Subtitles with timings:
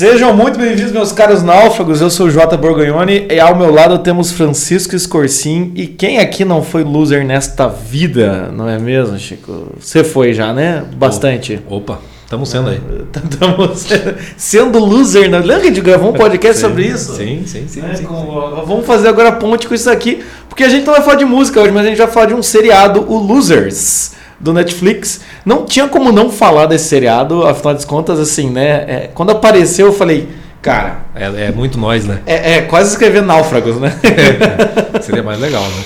[0.00, 2.00] Sejam muito bem-vindos, meus caros náufragos.
[2.00, 5.72] Eu sou o Jota Borgonhoni e ao meu lado temos Francisco Escorcim.
[5.74, 9.74] E quem aqui não foi loser nesta vida, não é mesmo, Chico?
[9.78, 10.82] Você foi já, né?
[10.96, 11.60] Bastante.
[11.68, 12.80] Opa, estamos sendo aí.
[13.12, 13.86] Estamos
[14.38, 15.28] sendo loser.
[15.30, 15.38] Né?
[15.38, 17.16] Lembra que a gente gravou um podcast Sim, sobre isso?
[17.16, 17.82] Sim, sim, sim.
[17.84, 21.02] É, sim, com- Vamos fazer agora ponte com isso aqui, porque a gente não vai
[21.02, 24.52] falar de música hoje, mas a gente vai falar de um seriado, o Losers, do
[24.52, 25.20] Netflix.
[25.44, 28.84] Não tinha como não falar desse seriado, afinal de contas, assim, né?
[28.88, 30.28] é, quando apareceu, eu falei,
[30.62, 32.20] cara, É, é muito nós, né?
[32.26, 33.92] é, é quase escrever náufragos, né?
[35.02, 35.84] Seria mais legal, né?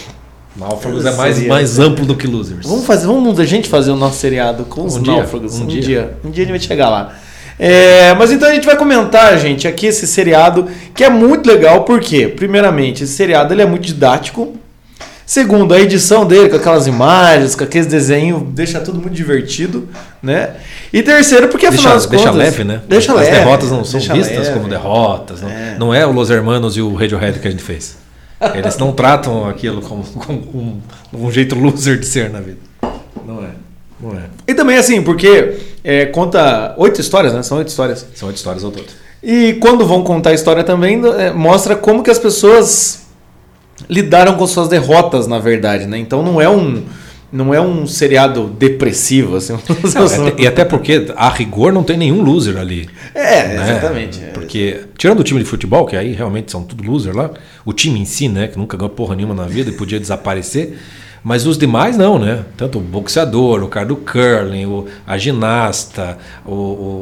[0.57, 1.49] Náufragos é mais, Seria.
[1.51, 2.65] mais amplo do que losers.
[2.67, 5.59] Vamos fazer, vamos a gente fazer o nosso seriado com os Um dia, náufragos.
[5.59, 5.81] Um, um dia.
[5.83, 6.17] dia.
[6.25, 7.13] Um dia a gente vai chegar lá.
[7.59, 11.83] É, mas então a gente vai comentar, gente, aqui esse seriado que é muito legal,
[11.85, 14.55] porque, primeiramente, esse seriado ele é muito didático.
[15.35, 19.89] Segundo, a edição dele, com aquelas imagens, com aqueles desenhos, deixa tudo muito divertido,
[20.23, 20.55] né?
[20.93, 22.39] E terceiro, porque afinal Deixa, das deixa contas...
[22.39, 22.81] leve, né?
[22.87, 23.31] Deixa As leve.
[23.33, 24.53] derrotas não são deixa vistas leve.
[24.53, 25.43] como derrotas.
[25.43, 25.77] Não É.
[25.77, 27.97] não é o Los Hermanos e o Radiohead que a gente fez.
[28.55, 30.81] Eles não tratam aquilo como, como um,
[31.13, 32.59] um jeito loser de ser na vida.
[33.27, 33.51] Não é.
[34.01, 34.27] Não é.
[34.47, 37.43] E também assim, porque é, conta oito histórias, né?
[37.43, 38.07] São oito histórias.
[38.15, 38.87] São oito histórias ao todo.
[39.21, 43.04] E quando vão contar a história também, é, mostra como que as pessoas
[43.89, 45.99] lidaram com suas derrotas, na verdade, né?
[45.99, 46.83] Então não é um
[47.35, 49.55] não é um seriado depressivo, assim.
[49.93, 52.89] Não, é e até porque, a rigor, não tem nenhum loser ali.
[53.13, 53.55] É, né?
[53.73, 54.21] exatamente.
[54.45, 57.31] Porque, tirando o time de futebol, que aí realmente são tudo loser lá,
[57.65, 60.79] o time em si, né, que nunca ganhou porra nenhuma na vida e podia desaparecer,
[61.23, 62.45] mas os demais não, né?
[62.55, 66.53] Tanto o boxeador, o cara do curling, o, a ginasta, o,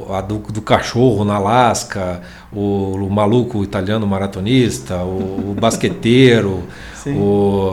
[0.09, 2.21] o- a do, do cachorro na Alasca,
[2.53, 6.63] o, o maluco italiano maratonista, o, o basqueteiro,
[7.03, 7.17] Sim.
[7.19, 7.73] o.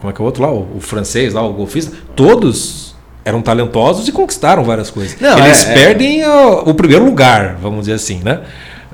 [0.00, 0.50] Como é que é o outro lá?
[0.52, 2.92] O, o francês lá, o golfista, todos.
[3.26, 5.18] Eram talentosos e conquistaram várias coisas.
[5.18, 5.74] Não, Eles é- é.
[5.74, 8.42] perdem o, o primeiro lugar, vamos dizer assim, né?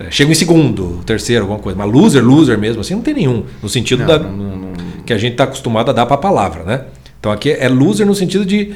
[0.01, 1.79] É, Chegam em segundo, terceiro, alguma coisa.
[1.79, 3.45] Mas loser, loser mesmo, assim, não tem nenhum.
[3.63, 4.73] No sentido Não, da, não, não, não.
[5.05, 6.85] que a gente está acostumado a dar para a palavra, né?
[7.19, 8.73] Então aqui é loser no sentido de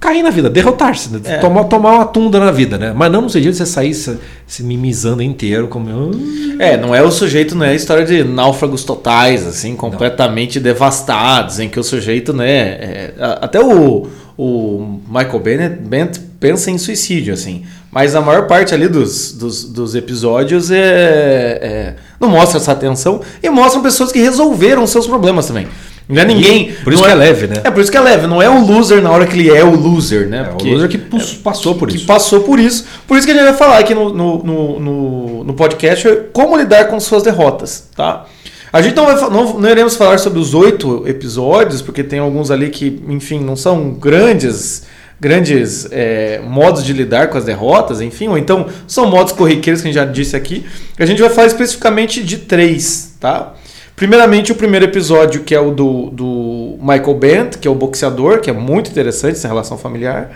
[0.00, 1.20] cair na vida, derrotar-se, né?
[1.24, 1.36] É.
[1.38, 2.92] tomar, tomar uma tunda na vida, né?
[2.96, 5.88] Mas não no sentido de você sair se, se mimizando inteiro, como.
[5.90, 6.62] "Ah".
[6.64, 11.60] É, não é o sujeito, não é a história de náufragos totais, assim, completamente devastados,
[11.60, 17.34] em que o sujeito, né, é, até o, o Michael Bennett, Bennett pensa em suicídio,
[17.34, 22.72] assim, mas a maior parte ali dos, dos, dos episódios é, é- não mostra essa
[22.72, 25.68] atenção e mostram pessoas que resolveram seus problemas também.
[26.08, 26.72] Não é ninguém.
[26.82, 27.60] Por isso que é leve, né?
[27.62, 29.62] É por isso que é leve, não é o loser na hora que ele é
[29.62, 30.40] o loser, né?
[30.40, 32.06] É, Porque- o loser que pus- passou por que isso.
[32.06, 32.84] passou por isso.
[33.06, 36.86] Por isso que a gente vai falar aqui no, no, no, no, podcast como lidar
[36.86, 38.26] com suas derrotas, tá?
[38.72, 42.50] A gente não, vai, não, não iremos falar sobre os oito episódios, porque tem alguns
[42.50, 44.84] ali que, enfim, não são grandes
[45.20, 49.88] grandes é, modos de lidar com as derrotas, enfim, ou então são modos corriqueiros que
[49.88, 50.64] a gente já disse aqui.
[50.98, 53.52] A gente vai falar especificamente de três, tá?
[53.94, 58.40] Primeiramente, o primeiro episódio, que é o do, do Michael Bent, que é o boxeador,
[58.40, 60.30] que é muito interessante essa relação familiar.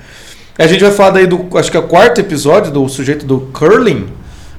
[0.59, 3.41] A gente vai falar daí do, acho que é o quarto episódio, do sujeito do
[3.55, 4.07] curling,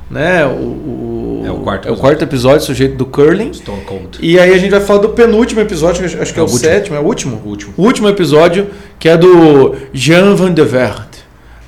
[0.09, 0.43] né?
[0.45, 1.14] O, o-
[1.45, 3.53] É o quarto É o quarto episódio, sujeito do curling.
[3.53, 4.17] Stone Cold.
[4.21, 6.49] E aí a gente vai falar do penúltimo episódio, que acho- que é, É o,
[6.49, 7.41] o sétimo, é o último?
[7.45, 7.73] O último.
[7.77, 8.67] O último episódio,
[8.99, 11.19] que é do Jean Van der Verde,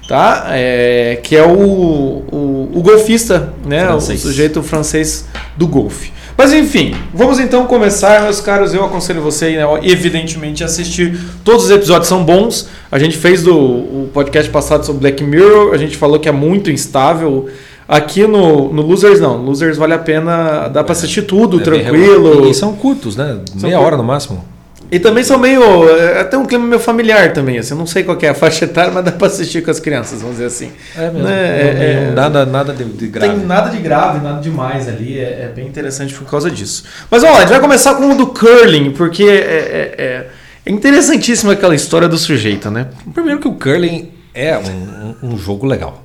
[0.07, 0.47] tá?
[0.51, 3.85] É, que é o, o, o golfista, né?
[3.85, 4.19] Francês.
[4.23, 6.11] O sujeito francês do golfe.
[6.37, 8.71] Mas enfim, vamos então começar, meus caros.
[8.71, 11.19] Eu aconselho você, né, evidentemente, a assistir.
[11.43, 12.69] Todos os episódios são bons.
[12.91, 16.31] A gente fez do, o podcast passado sobre Black Mirror, a gente falou que é
[16.31, 17.47] muito instável.
[17.87, 19.37] Aqui no, no Losers, não.
[19.37, 22.49] Losers vale a pena, dá pra assistir tudo, É tranquilo.
[22.49, 23.39] E são curtos, né?
[23.55, 24.43] Meia cur- hora no máximo.
[24.89, 25.61] E também são meio.
[25.89, 27.57] é, Até um clima meio familiar também.
[27.57, 29.69] Assim, eu não sei qual que é a faixa etária, mas dá pra assistir com
[29.71, 30.69] as crianças, vamos dizer assim.
[30.97, 31.19] É mesmo.
[31.27, 31.29] Né?
[31.73, 33.35] Não- É- é- nada, nada de, de grave.
[33.35, 35.17] Tem nada de grave, nada demais ali.
[35.19, 36.83] É, é bem interessante por causa disso.
[37.11, 40.28] Mas vamos lá, a gente vai começar com o do curling, porque é, é, é,
[40.66, 42.87] é interessantíssima aquela história do sujeito, né?
[43.13, 46.03] Primeiro que o curling é um- um jogo legal.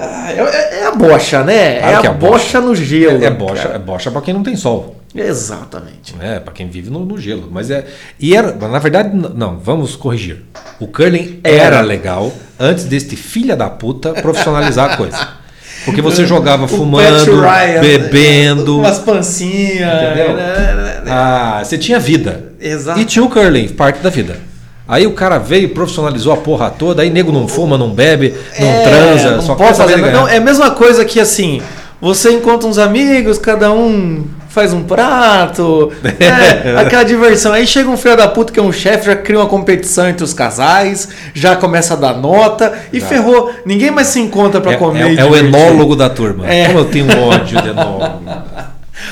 [0.00, 1.78] Ah, é, é- é a bocha, né?
[1.80, 2.60] Claro é a é a bocha, bocha.
[2.60, 3.22] no gelo.
[3.22, 3.74] É, é bocha, cara.
[3.74, 4.96] é bocha para quem não tem sol.
[5.14, 6.14] Exatamente.
[6.16, 6.38] né?
[6.38, 7.48] Para quem vive no, no gelo.
[7.50, 7.86] Mas é.
[8.20, 10.42] E era, na verdade, não, vamos corrigir.
[10.78, 11.80] O curling Era.
[11.80, 12.30] legal
[12.60, 15.28] antes deste filha da puta profissionalizar a coisa.
[15.84, 18.78] Porque você jogava O fumando, Ryan, bebendo.
[18.80, 20.02] Umas pancinhas.
[20.02, 20.34] Entendeu?
[20.36, 21.02] né?
[21.06, 22.52] Ah, você tinha vida.
[22.60, 23.00] Exato.
[23.00, 24.36] E tinha o curling, parte da vida.
[24.88, 28.34] Aí o cara veio e profissionalizou a porra toda, aí nego não fuma, não bebe,
[28.58, 29.98] não É, transa, não só pode fazer.
[29.98, 31.60] Não, é a mesma coisa que assim,
[32.00, 36.80] você encontra uns amigos, cada um faz um prato, né?
[36.80, 37.52] aquela diversão.
[37.52, 40.24] Aí chega um filho da puta que é um chefe, já cria uma competição entre
[40.24, 43.52] os casais, já começa a dar nota e ferrou.
[43.66, 45.18] Ninguém mais se encontra para É, comer.
[45.18, 46.48] é- é o enólogo da turma.
[46.50, 46.66] É.
[46.66, 48.22] Como eu tenho ódio de enólogo.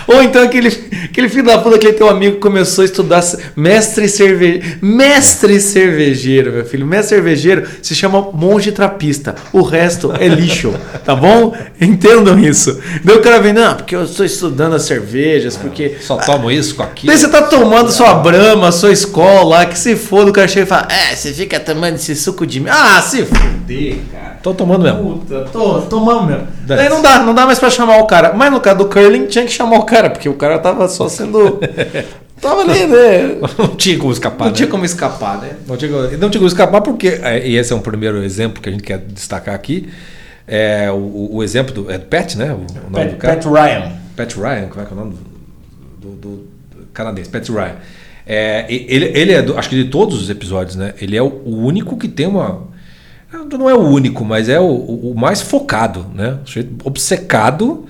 [0.07, 0.69] Ou então aquele,
[1.05, 3.23] aquele filho da puta, aquele teu amigo que começou a estudar
[3.55, 4.79] mestre cervejeiro.
[4.81, 6.87] Mestre cervejeiro, meu filho.
[6.87, 9.35] Mestre cervejeiro se chama monge trapista.
[9.53, 10.75] O resto é lixo,
[11.05, 11.55] tá bom?
[11.81, 12.81] Entendam isso.
[13.03, 15.97] Daí o cara vem, não, porque eu estou estudando as cervejas, porque.
[16.01, 17.13] Só tomo isso com aquilo.
[17.13, 20.69] Daí você tá tomando sua brama, sua escola que se foda, o cara chega e
[20.69, 22.69] fala, é, você fica tomando esse suco de mim.
[22.71, 24.37] Ah, se fuder, cara.
[24.43, 25.19] Tô tomando mesmo.
[25.19, 26.47] Puta, tô, tomamos mesmo.
[26.67, 28.33] Daí não dá, não dá mais pra chamar o cara.
[28.33, 31.09] Mas no caso do curling tinha que chamar o cara, porque o cara tava só
[31.09, 31.59] sendo.
[32.41, 33.39] tava ali, né?
[33.59, 34.45] Não tinha como escapar.
[34.45, 34.57] Não né?
[34.57, 35.57] tinha como escapar, né?
[35.67, 38.69] Não tinha, não tinha como escapar porque, é, e esse é um primeiro exemplo que
[38.69, 39.89] a gente quer destacar aqui,
[40.47, 42.53] é o, o exemplo do é Pat, né?
[42.53, 43.41] O, o nome do cara.
[43.41, 43.93] Ryan.
[44.17, 45.15] Pat Ryan, como é que é o nome
[46.01, 46.37] do, do-
[46.77, 47.29] do canadense?
[47.29, 47.75] Pat Ryan.
[48.27, 50.95] É, ele, ele é, do- acho que de todos os episódios, né?
[51.01, 52.63] Ele é o, o único que tem uma.
[53.59, 56.39] Não é o único, mas é o, o- o mais focado, né?
[56.85, 57.87] O Obcecado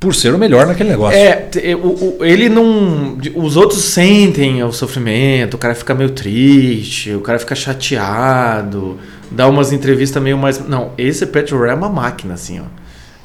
[0.00, 1.18] por ser o melhor naquele negócio.
[1.18, 3.18] É, o- ele não.
[3.34, 8.98] Os outros sentem o sofrimento, o cara fica meio triste, o cara fica chateado,
[9.30, 10.58] dá umas entrevistas meio mais.
[10.68, 12.64] Não, esse Pat Ryan é uma máquina, assim, ó.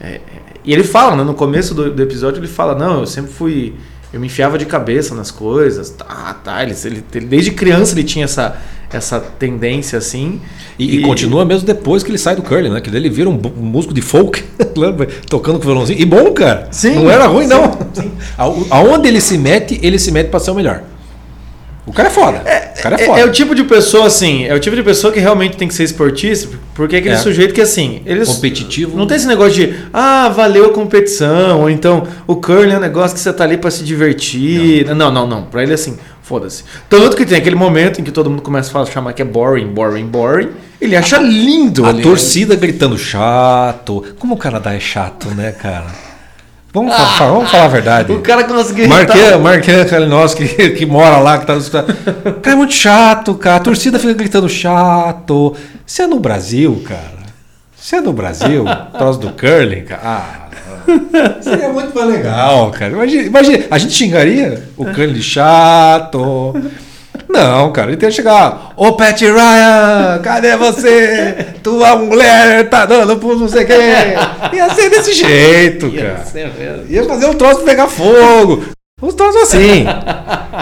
[0.02, 0.22] É, é,
[0.66, 3.76] e ele fala, né, no começo do, do episódio, ele fala: Não, eu sempre fui.
[4.12, 5.90] Eu me enfiava de cabeça nas coisas.
[5.90, 6.62] Tá, tá.
[6.64, 6.76] Ele-
[7.14, 8.58] ele- desde criança ele tinha essa,
[8.94, 10.40] essa tendência, assim.
[10.78, 12.82] E, e continua mesmo depois que ele sai do curling, né?
[12.82, 14.44] Que daí ele vira um, um músico de folk,
[15.30, 16.00] tocando com violãozinho.
[16.00, 16.68] E bom, cara.
[16.72, 17.78] Sim, Não era ruim, sim, não.
[18.38, 20.84] Aonde Aonde ele se mete, ele se mete pra ser o melhor.
[21.86, 22.38] O cara é foda.
[22.40, 23.20] o cara é É, foda.
[23.20, 25.74] é o tipo de pessoa, assim, é o tipo de pessoa que realmente tem que
[25.74, 27.18] ser esportista, porque é aquele É.
[27.18, 28.30] sujeito que, assim, eles.
[28.30, 28.96] Competitivo.
[28.98, 32.80] Não tem esse negócio de, ah, valeu a competição, ou então o curling é um
[32.80, 34.86] negócio que você tá ali pra se divertir.
[34.96, 35.44] Não, não, não.
[35.44, 36.64] Pra ele, assim, foda-se.
[36.90, 39.26] Tanto que tem aquele momento em que todo mundo começa a falar, chamar que é
[39.26, 40.50] boring, boring, boring.
[40.82, 41.86] Ele acha lindo.
[41.86, 42.04] A ali, né?
[42.04, 44.04] torcida gritando chato.
[44.18, 45.86] Como o Canadá é chato, né, cara?
[46.74, 48.12] Vamos, fa- fa- vamos falar a verdade.
[48.12, 48.88] O cara conseguiu.
[48.88, 51.70] Marquinhos Marquinhos Kalinowski, que, que mora lá, que tá nos.
[51.70, 51.86] Cara,
[52.44, 53.58] é muito chato, cara.
[53.58, 55.56] A torcida fica gritando chato.
[55.86, 57.23] Você é no Brasil, cara.
[57.84, 58.64] Você é no Brasil,
[58.98, 60.02] troço do curling, cara.
[60.06, 62.94] Ah, seria muito mais legal, cara.
[62.94, 66.56] Imagina, imagina, a gente xingaria o curling de chato.
[67.28, 68.72] Não, cara, ele tem que chegar.
[68.78, 71.56] Ô, Pat Ryan, cadê você?
[71.62, 73.76] Tua mulher tá dando pro não sei quem.
[73.76, 76.24] Ia ser desse jeito, cara.
[76.88, 78.64] Ia fazer um troço pegar fogo.
[79.04, 79.84] Uns troços assim.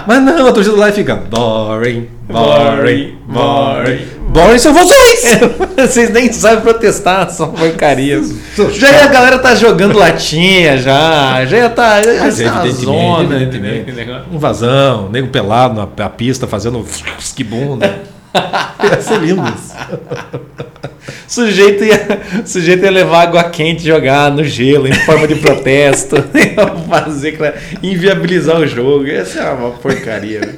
[0.08, 4.00] Mas não, a torcida lá fica boring, boring, boring.
[4.30, 5.40] Boring são vocês!
[5.78, 8.34] Vocês nem sabem protestar, são porcarias.
[8.72, 12.02] Já ia, a galera tá jogando latinha já, já ia tá.
[12.02, 14.10] Já Mas uma evidentemente, zona, evidentemente.
[14.32, 16.84] Invasão, nego pelado na, na pista fazendo
[17.20, 18.00] esquibunda.
[18.84, 19.74] Ia ser lindo isso.
[21.28, 26.16] Sujeito ia, sujeito ia levar água quente jogar no gelo em forma de protesto.
[26.90, 29.08] fazer inviabilizar o jogo.
[29.08, 30.42] Essa é uma porcaria.
[30.42, 30.54] né?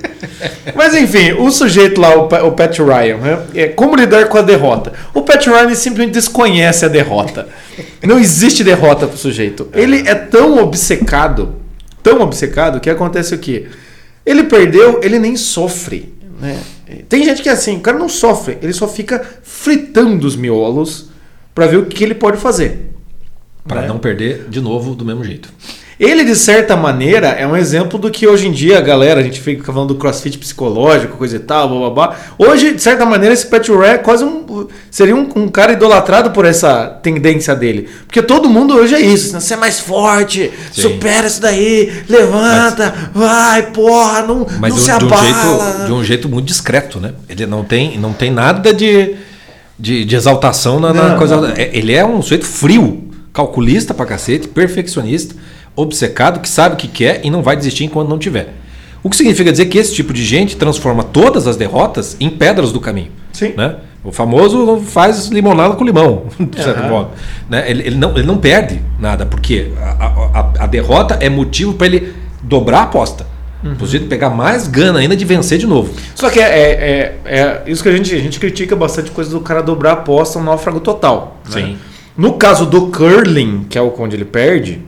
[0.75, 3.39] Mas enfim, o sujeito lá, o, Pa- o Pat Ryan, né?
[3.53, 4.93] É, como lidar com a derrota?
[5.13, 7.47] O Pat Ryan simplesmente desconhece a derrota.
[8.01, 9.69] Não existe derrota pro sujeito.
[9.73, 11.55] Ele é tão obcecado,
[12.01, 13.67] tão obcecado, que acontece o quê?
[14.25, 16.13] Ele perdeu, ele nem sofre.
[16.41, 16.57] Né?
[17.09, 21.09] Tem gente que é assim, o cara não sofre, ele só fica fritando os miolos
[21.55, 22.91] pra ver o que ele pode fazer.
[23.67, 23.87] Para Né?
[23.87, 25.49] não perder de novo do mesmo jeito.
[25.99, 29.23] Ele, de certa maneira, é um exemplo do que hoje em dia a galera, a
[29.23, 32.17] gente fica falando do crossfit psicológico, coisa e tal, blá, blá, blá.
[32.37, 34.67] Hoje, de certa maneira, esse Pat Ray é quase um.
[34.89, 37.89] Seria um, um cara idolatrado por essa tendência dele.
[38.05, 39.35] Porque todo mundo hoje é isso.
[39.35, 40.81] assim, Você é mais forte, Sim.
[40.81, 45.23] supera isso daí, levanta, vai, porra, não, Mas não de, se um- de um abala.
[45.73, 47.13] jeito, de um jeito muito discreto, né?
[47.29, 49.15] Ele não tem, não tem nada de,
[49.79, 51.37] de, de exaltação na, na Não, coisa.
[51.37, 51.49] não.
[51.49, 55.35] É- Ele é um sujeito frio, calculista pra cacete, perfeccionista,
[55.75, 58.53] obcecado, que sabe o que quer e não vai desistir enquanto não tiver.
[59.01, 62.71] O que significa dizer que esse tipo de gente transforma todas as derrotas em pedras
[62.71, 63.11] do caminho.
[63.33, 63.53] Sim.
[63.57, 63.75] Né?
[64.03, 67.09] O famoso faz limonada com limão, de certo modo.
[67.49, 67.69] Né?
[67.69, 71.87] Ele, ele não, ele não perde nada, porque a, a- a- derrota é motivo para
[71.87, 73.25] ele dobrar a aposta.
[73.63, 73.75] Uhum.
[73.75, 75.93] Pro jeito de pegar mais gana ainda de vencer de novo.
[76.15, 79.29] Só que é, é, é, é isso que a gente, a gente critica bastante coisa
[79.31, 81.37] do cara dobrar a aposta um náufrago total.
[81.45, 81.61] né?
[81.61, 81.77] Sim.
[82.17, 84.81] No caso do curling, que é o onde ele perde,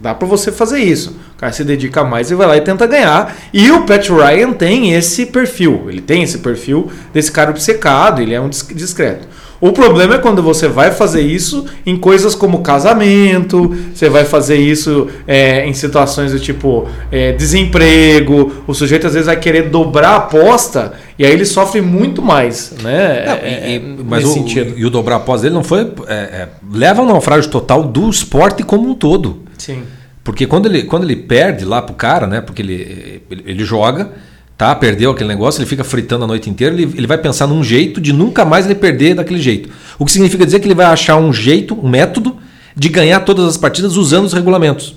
[0.00, 1.16] dá pra você fazer isso.
[1.34, 3.36] O cara se dedica mais e vai lá e tenta ganhar.
[3.52, 5.86] E o Pat Ryan tem esse perfil.
[5.88, 9.26] Ele tem esse perfil desse cara obcecado, ele é um dis- discreto.
[9.60, 14.56] O problema é quando você vai fazer isso em coisas como casamento, você vai fazer
[14.56, 20.10] isso é, em situações do tipo é, desemprego, o sujeito às vezes vai querer dobrar
[20.10, 23.24] a aposta e aí ele sofre muito mais, né?
[23.26, 24.74] Não, é, e, mas o, sentido.
[24.76, 25.92] e o dobrar a aposta dele não foi.
[26.06, 29.47] É, leva ao naufrágio total do esporte como um todo.
[29.58, 29.82] Sim.
[30.24, 32.40] Porque quando ele, quando ele perde lá pro cara, né?
[32.40, 34.12] Porque ele, ele, ele joga
[34.58, 34.74] tá?
[34.74, 38.00] Perdeu aquele negócio, ele fica fritando a noite inteira, ele, ele vai pensar num jeito
[38.00, 39.70] de nunca mais ele perder daquele jeito.
[39.96, 42.36] O que significa dizer que ele vai achar um jeito, um método
[42.74, 44.96] de ganhar todas as partidas usando os regulamentos.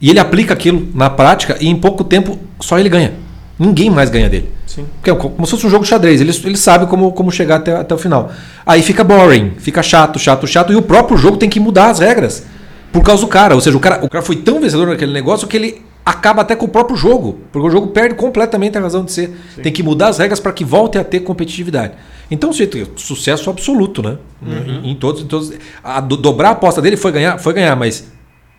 [0.00, 3.12] E ele aplica aquilo na prática e em pouco tempo só ele ganha.
[3.58, 4.50] Ninguém mais ganha dele.
[4.66, 4.86] Sim.
[4.96, 6.20] Porque é como se fosse um jogo de xadrez.
[6.20, 8.32] Ele, ele sabe como, como chegar até, até o final.
[8.64, 10.72] Aí fica boring, fica chato, chato, chato.
[10.72, 12.44] E o próprio jogo tem que mudar as regras.
[12.92, 13.54] Por causa do cara.
[13.54, 16.56] Ou seja, o cara, o cara foi tão vencedor naquele negócio que ele acaba até
[16.56, 19.28] com o próprio jogo, porque o jogo perde completamente a razão de ser.
[19.54, 19.62] Sim.
[19.62, 21.94] Tem que mudar as regras para que volte a ter competitividade.
[22.30, 22.50] Então,
[22.96, 24.16] sucesso absoluto, né?
[24.40, 24.80] Uhum.
[24.84, 25.52] Em, em, todos, em todos.
[25.82, 28.10] A do, dobrar a aposta dele foi ganhar, foi ganhar, mas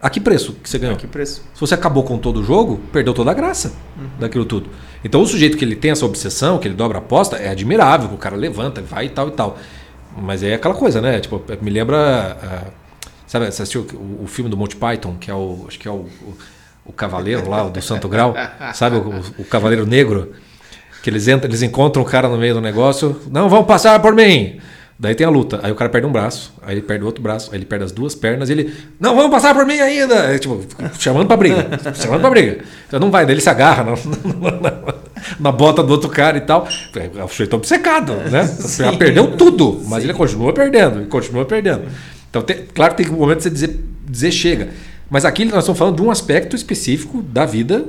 [0.02, 0.96] a que preço que você ganhou?
[0.96, 1.44] A que preço?
[1.54, 4.08] Se você acabou com todo o jogo, perdeu toda a graça uhum.
[4.20, 4.70] daquilo tudo.
[5.04, 8.10] Então, o sujeito que ele tem essa obsessão, que ele dobra a aposta, é admirável,
[8.14, 9.58] o cara levanta, vai e tal e tal.
[10.18, 11.20] Mas é aquela coisa, né?
[11.20, 12.38] Tipo, me lembra.
[13.32, 15.64] Sabe, você assistiu o, o, filme do Monty Python, que é o.
[15.66, 16.34] Acho que é o, o
[16.86, 18.34] o cavaleiro lá, o do Santo Grau,
[18.74, 20.34] sabe o, o cavaleiro negro?
[21.04, 24.14] Que eles, entram, eles encontram o cara no meio do negócio, não vão passar por
[24.14, 24.60] mim.
[25.00, 25.60] Daí tem a luta.
[25.64, 27.86] Aí o cara perde um braço, aí ele perde o outro braço, aí ele perde
[27.86, 28.74] as duas pernas e ele.
[29.00, 30.14] Não, vamos passar por mim ainda!
[30.14, 30.64] É, tipo,
[31.00, 31.68] chamando pra briga.
[31.96, 32.60] chamando pra briga.
[32.88, 33.92] Então não vai, daí ele se agarra na,
[34.62, 34.94] na,
[35.40, 36.68] na bota do outro cara e tal.
[36.96, 38.46] É, o sujeito obcecado, né?
[38.46, 38.96] Sim.
[38.96, 40.10] Perdeu tudo, mas Sim.
[40.10, 41.86] ele continua perdendo, ele continua perdendo.
[42.32, 44.70] Então, tem, claro que tem um momento de você dizer, dizer chega.
[45.10, 47.86] Mas aqui nós estamos falando de um aspecto específico da vida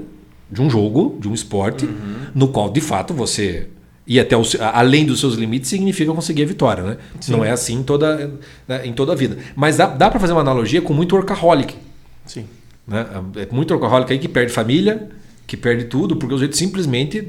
[0.51, 2.27] de um jogo, de um esporte, uhum.
[2.35, 3.69] no qual de fato você
[4.07, 4.43] ir até o,
[4.75, 6.97] além dos seus limites significa conseguir a vitória, né?
[7.29, 8.33] Não é assim em toda,
[8.69, 9.39] né, em toda a vida.
[9.57, 11.75] Mas dá, dá para fazer uma analogia com muito workaholic.
[12.27, 12.45] Sim.
[12.87, 13.07] Né?
[13.37, 15.09] É muito workaholic aí que perde família,
[15.47, 17.29] que perde tudo, porque o jeito simplesmente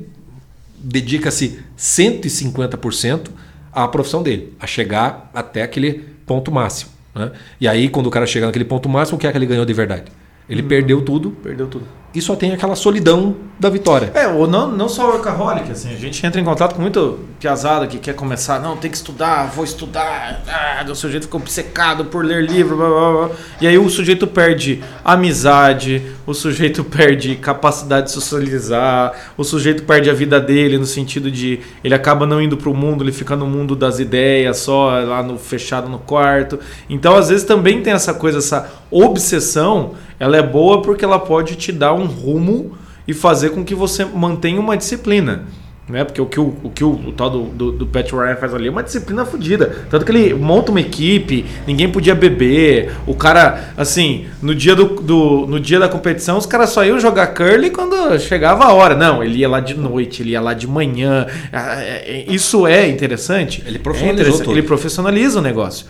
[0.78, 3.30] dedica-se 150%
[3.72, 6.92] à profissão dele, a chegar até aquele ponto máximo.
[7.16, 7.32] Né?
[7.60, 9.66] E aí, quando o cara chega naquele ponto máximo, o que é que ele ganhou
[9.66, 10.12] de verdade?
[10.50, 11.32] Ele hum, perdeu tudo.
[11.32, 11.86] Perdeu tudo.
[12.14, 14.12] E só tem aquela solidão da vitória.
[14.14, 17.88] É, ou não, não só workaholic, assim, a gente entra em contato com muito piazada
[17.88, 22.24] que quer começar, não, tem que estudar, vou estudar, ah, o sujeito fica obcecado por
[22.24, 23.36] ler livro, blá, blá, blá.
[23.62, 30.10] e aí o sujeito perde amizade, o sujeito perde capacidade de socializar, o sujeito perde
[30.10, 33.36] a vida dele no sentido de ele acaba não indo para o mundo, ele fica
[33.36, 36.60] no mundo das ideias, só lá no fechado no quarto.
[36.90, 41.56] Então, às vezes também tem essa coisa, essa obsessão ela é boa porque ela pode
[41.56, 45.44] te dar um rumo e fazer com que você mantenha uma disciplina.
[45.88, 46.06] Né?
[46.06, 48.54] Porque o que o, o, que o, o tal do, do, do, Pat Ryan faz
[48.54, 49.86] ali é uma disciplina fodida.
[49.90, 52.94] Tanto que ele monta uma equipe, ninguém podia beber.
[53.06, 56.98] O cara, assim, no dia, do, do no dia da competição, os caras só iam
[57.00, 58.96] jogar curly quando chegava a hora.
[58.96, 61.28] Não, ele ia lá de noite, ele ia lá de manhã.
[61.52, 63.62] Ah, é, é, isso é interessante.
[63.66, 64.52] Ele profissionalizou é interessante.
[64.52, 65.86] Ele profissionaliza o negócio.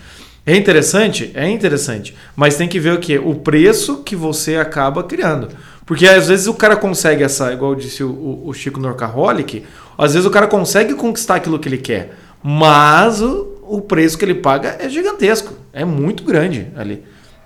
[0.45, 1.31] É interessante?
[1.33, 2.15] É interessante.
[2.35, 3.17] Mas tem que ver o que?
[3.17, 5.49] O preço que você acaba criando.
[5.85, 9.63] Porque às vezes o cara consegue essa, igual disse o, o Chico Norcaholic,
[9.97, 12.15] às vezes o cara consegue conquistar aquilo que ele quer.
[12.41, 15.53] Mas o, o preço que ele paga é gigantesco.
[15.71, 17.03] É muito grande ali.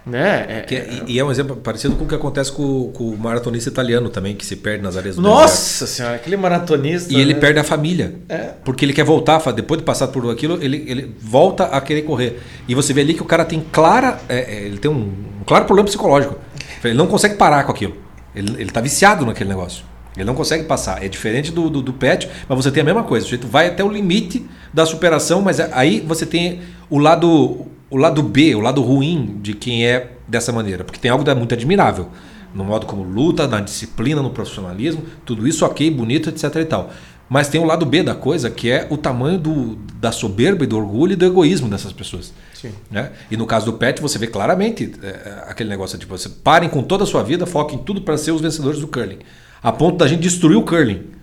[0.08, 0.46] Né?
[0.48, 3.18] É, que, é, e é um exemplo parecido com o que acontece com, com, o
[3.18, 5.96] maratonista italiano também, que se perde nas areias do Nossa deserto.
[5.96, 7.12] senhora, aquele maratonista.
[7.12, 7.22] E né?
[7.22, 8.16] ele perde a família.
[8.30, 8.52] É.
[8.64, 12.40] Porque ele quer voltar, depois de passar por aquilo, ele, ele volta a querer correr.
[12.68, 14.18] E você vê ali que o cara tem clara.
[14.30, 16.38] É, é ele tem um, um, claro problema psicológico.
[16.84, 17.96] Ele não consegue parar com aquilo.
[18.34, 19.84] Ele está viciado naquele negócio.
[20.16, 21.04] Ele não consegue passar.
[21.04, 23.26] É diferente do, do, do pet, mas você tem a mesma coisa.
[23.26, 27.98] O sujeito vai até o limite da superação, mas aí você tem o lado o
[27.98, 32.10] lado B, o lado ruim de quem é dessa maneira, porque tem algo muito admirável
[32.54, 36.92] no modo como luta, na disciplina, no profissionalismo, tudo isso ok, bonito, etc e tal.
[37.30, 40.68] Mas tem o lado B da coisa, que é o tamanho do, da soberba e
[40.68, 42.34] do orgulho e do egoísmo dessas pessoas.
[42.54, 42.72] Sim.
[42.90, 43.12] Né?
[43.30, 46.30] E no caso do Pet, você vê claramente é, é aquele negócio de tipo, você
[46.30, 49.20] parem com toda a sua vida, foquem tudo para ser os vencedores do curling.
[49.62, 51.17] A ponto da gente destruir o curling.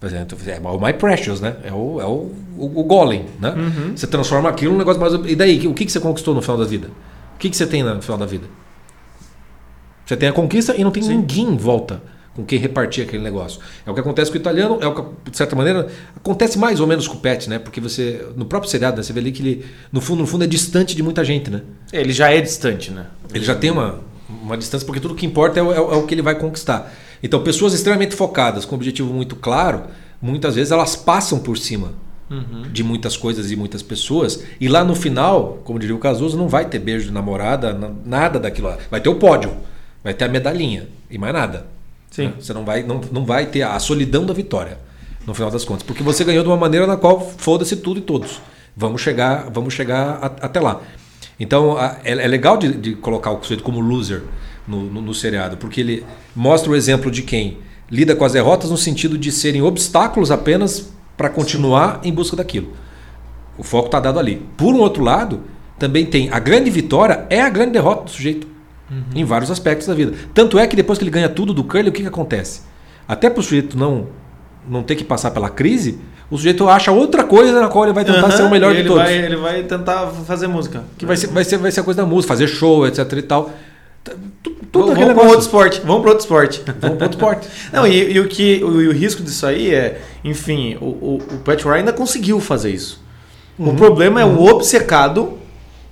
[0.00, 1.56] Por exemplo, é o My Precious, né?
[1.62, 3.50] É o, é o, o, o Golem, né?
[3.50, 3.92] Uhum.
[3.94, 5.12] Você transforma aquilo num negócio mais...
[5.30, 6.88] E daí, o que, que você conquistou no final da vida?
[7.34, 8.46] O que, que você tem no final da vida?
[10.06, 11.18] Você tem a conquista e não tem Sim.
[11.18, 12.02] ninguém em volta
[12.34, 13.60] com quem repartir aquele negócio.
[13.86, 16.80] É o que acontece com o italiano, é o que, de certa maneira, acontece mais
[16.80, 17.58] ou menos com o Pet, né?
[17.58, 19.02] Porque você, no próprio seriado, né?
[19.02, 21.62] você vê ali que ele, no fundo, no fundo, é distante de muita gente, né?
[21.92, 23.06] Ele já é distante, né?
[23.34, 26.14] Ele já tem uma, uma distância, porque tudo que importa é o, é o que
[26.14, 26.90] ele vai conquistar.
[27.22, 29.84] Então, pessoas extremamente focadas, com um objetivo muito claro,
[30.20, 31.92] muitas vezes elas passam por cima
[32.30, 32.62] Uhum.
[32.72, 34.44] de muitas coisas e muitas pessoas.
[34.60, 37.90] E lá no final, como diria o Cazuza, não vai ter beijo de namorada, na-
[38.04, 38.78] nada daquilo lá.
[38.90, 39.50] Vai ter o pódio,
[40.04, 41.66] vai ter a medalhinha e mais nada.
[42.10, 42.26] Sim.
[42.26, 42.32] né?
[42.40, 44.78] Você não vai, não, não vai ter a solidão da vitória,
[45.26, 45.82] no final das contas.
[45.84, 48.40] Porque você ganhou de uma maneira na qual foda-se tudo e todos.
[48.76, 50.80] Vamos chegar, vamos chegar a- até lá.
[51.38, 54.22] Então a- é, é legal de, de colocar o sujeito como loser
[54.66, 57.58] no, no, no seriado, porque ele mostra o exemplo de quem
[57.90, 62.72] lida com as derrotas no sentido de serem obstáculos apenas para continuar em busca daquilo.
[63.58, 64.42] O foco está dado ali.
[64.56, 65.42] Por um outro lado,
[65.78, 68.46] também tem a grande vitória é a grande derrota do sujeito
[69.14, 70.14] em vários aspectos da vida.
[70.34, 72.62] Tanto é que depois que ele ganha tudo do Curly, o que, que acontece?
[73.06, 74.08] Até para o sujeito não
[74.68, 75.98] não ter que passar pela crise,
[76.30, 78.80] o sujeito acha outra coisa na qual ele vai tentar Aham, ser o melhor de
[78.80, 79.02] ele todos.
[79.02, 80.84] Vai, ele vai tentar fazer música.
[80.98, 83.22] Que vai ser, vai, ser, vai ser a coisa da música, fazer show, etc e
[83.22, 83.50] tal.
[84.72, 85.80] Tudo Vamos, vamos para outro esporte.
[85.80, 86.62] Vamos para outro esporte.
[86.66, 87.48] Vamos para outro esporte.
[87.72, 91.38] Não, e, e o que o, o risco disso aí é, enfim, o, o, o
[91.38, 93.02] Pat Ryan ainda conseguiu fazer isso.
[93.58, 93.70] Uhum.
[93.70, 95.38] O problema é o obcecado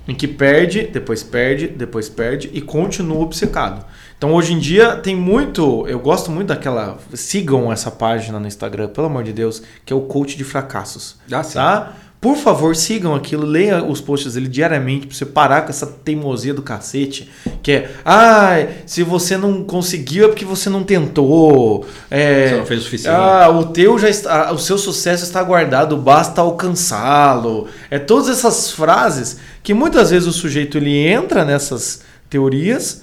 [0.07, 3.85] em que perde, depois perde, depois perde e continua obcecado.
[4.17, 8.87] Então hoje em dia tem muito, eu gosto muito daquela, sigam essa página no Instagram,
[8.89, 11.17] pelo amor de Deus, que é o coach de fracassos.
[11.31, 12.08] Ah, sim.
[12.21, 16.53] Por favor, sigam aquilo, leia os posts dele diariamente pra você parar com essa teimosia
[16.53, 17.29] do cacete.
[17.63, 21.85] Que é, ah, se você não conseguiu é porque você não tentou.
[22.11, 23.15] É, Você não fez o suficiente.
[23.15, 27.69] Ah, o teu já está, o seu sucesso está guardado, basta alcançá-lo.
[27.89, 33.01] É todas essas frases que muitas vezes o sujeito ele entra nessas teorias,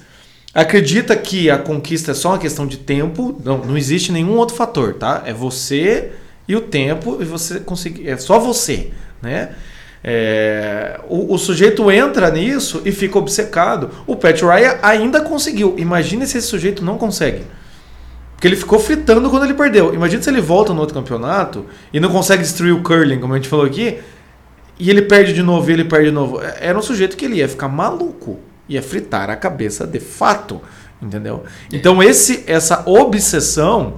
[0.52, 3.40] acredita que a conquista é só uma questão de tempo.
[3.42, 5.22] Não, não existe nenhum outro fator, tá?
[5.24, 6.12] É você
[6.46, 8.08] e o tempo e você conseguir.
[8.08, 8.90] É só você,
[9.22, 9.50] né?
[10.08, 13.90] É, o, o sujeito entra nisso e fica obcecado.
[14.06, 15.74] O Pat Ryan ainda conseguiu.
[15.78, 17.42] Imagina se esse sujeito não consegue.
[18.32, 19.92] Porque ele ficou fritando quando ele perdeu.
[19.94, 23.36] Imagina se ele volta no outro campeonato e não consegue destruir o curling, como a
[23.36, 23.98] gente falou aqui,
[24.78, 26.40] e ele perde de novo e ele perde de novo.
[26.40, 28.38] É- Era um sujeito que ele ia ficar maluco.
[28.68, 30.60] Ia fritar a cabeça de fato.
[31.02, 31.44] Entendeu?
[31.72, 33.94] Então esse, essa obsessão.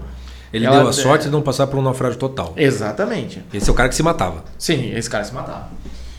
[0.59, 2.53] Ele ela- deu a sorte de não passar por um naufrágio total.
[2.57, 3.43] Exatamente.
[3.53, 4.45] Esse é o cara que se matava.
[4.59, 5.69] Sim, esse cara se matava.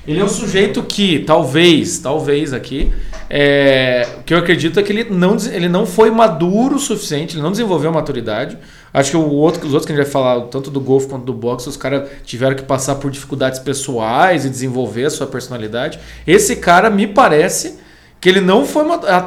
[0.07, 2.91] Ele é um sujeito que, talvez, talvez aqui,
[3.29, 7.35] é, o que eu acredito é que ele não, ele não foi maduro o suficiente,
[7.35, 8.57] ele não desenvolveu maturidade.
[8.91, 11.25] Acho que o outro, os outros que a gente vai falar, tanto do golfe quanto
[11.25, 15.99] do boxe, os caras tiveram que passar por dificuldades pessoais e desenvolver a sua personalidade.
[16.25, 17.77] Esse cara me parece
[18.19, 18.85] que ele não foi,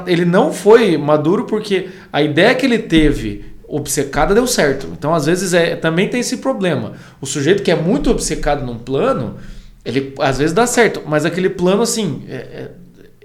[0.08, 4.88] ele não foi maduro porque a ideia que ele teve obcecada deu certo.
[4.92, 6.92] Então, às vezes, é, também tem esse problema.
[7.20, 9.36] O sujeito que é muito obcecado num plano,
[9.84, 12.70] ele às vezes dá certo, mas aquele plano, assim, é- é-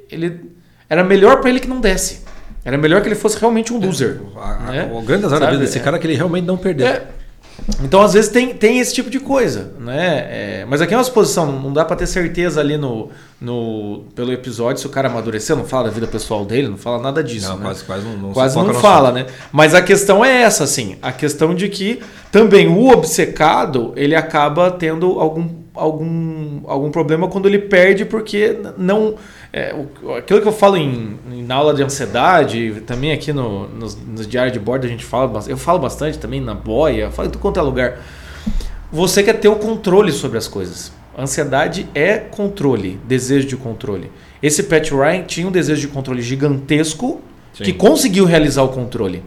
[0.10, 0.39] ele
[0.89, 2.21] era melhor para ele que não desse.
[2.63, 4.19] Era melhor que ele fosse realmente um loser.
[4.38, 4.89] A- a- né?
[4.93, 5.57] O grande azar da Sabe?
[5.57, 6.88] vida desse cara é que ele realmente não perdeu.
[6.88, 7.03] É.
[7.84, 10.27] Então, às vezes, tem, tem esse tipo de coisa, né?
[10.30, 13.10] É, mas aqui é uma suposição, não dá pra ter certeza ali no,
[13.41, 17.01] no, pelo episódio se o cara amadureceu, não fala da vida pessoal dele, não fala
[17.01, 17.49] nada disso.
[17.49, 17.63] Não, né?
[17.65, 19.27] quase, quase não, não se Quase não fala, assunto.
[19.27, 19.34] né?
[19.51, 20.97] Mas a questão é essa, assim.
[21.01, 21.99] A questão de que
[22.32, 29.15] também o obcecado, ele acaba tendo algum, algum, algum problema quando ele perde, porque não...
[29.58, 33.67] é, o- aquilo que eu falo em, em- na aula de ansiedade, também aqui no,
[33.70, 35.41] nos, nos diários de bordo a gente fala...
[35.48, 38.00] Eu falo bastante também na boia, falo em tudo quanto é lugar.
[38.91, 40.91] Você quer ter o controle sobre as coisas.
[41.17, 44.12] Ansiedade é controle, desejo de controle.
[44.41, 47.22] Esse Pat Ryan tinha um desejo de controle gigantesco
[47.54, 47.63] Sim.
[47.63, 49.24] que conseguiu realizar o controle.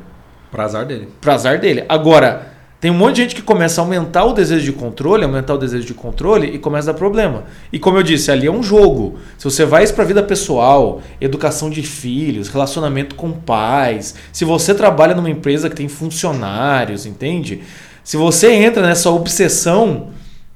[0.50, 1.08] Pra azar dele.
[1.20, 1.84] Pra azar dele.
[1.88, 5.52] Agora, tem um monte de gente que começa a aumentar o desejo de controle, aumentar
[5.52, 7.44] o desejo de controle e começa a dar problema.
[7.70, 9.18] E como eu disse, ali é um jogo.
[9.36, 14.74] Se você vai isso pra vida pessoal, educação de filhos, relacionamento com pais, se você
[14.74, 17.60] trabalha numa empresa que tem funcionários, entende?
[18.02, 20.08] Se você entra nessa obsessão,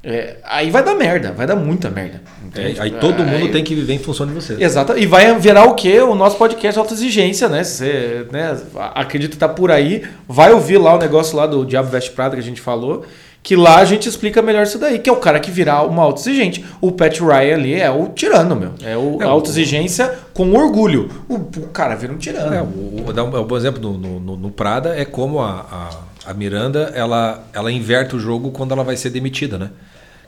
[0.02, 2.22] é, aí vai dar merda, vai dar muita merda.
[2.56, 2.80] É, entende?
[2.80, 4.56] aí todo mundo Aí- tem que viver em função de você.
[4.62, 4.96] Exato.
[4.96, 6.00] E vai virar o quê?
[6.00, 7.64] O nosso podcast alta exigência, né?
[7.64, 8.56] Se você né,
[8.94, 12.34] acredita que tá por aí, vai ouvir lá o negócio lá do Diabo Veste Prada
[12.36, 13.04] que a gente falou,
[13.42, 16.02] que lá a gente explica melhor isso daí, que é o cara que virar uma
[16.02, 16.64] auto exigente.
[16.80, 18.70] O Pat Ryan ali é o tirano, meu.
[18.82, 21.10] É o É, o- auto exigência com orgulho.
[21.28, 22.54] O, o cara vira um tirano.
[22.54, 25.90] É, o, dar um, um bom exemplo no, no, no- no Prada é como a,
[26.24, 29.70] a, a Miranda ela, ela inverte o jogo quando ela vai ser demitida, né?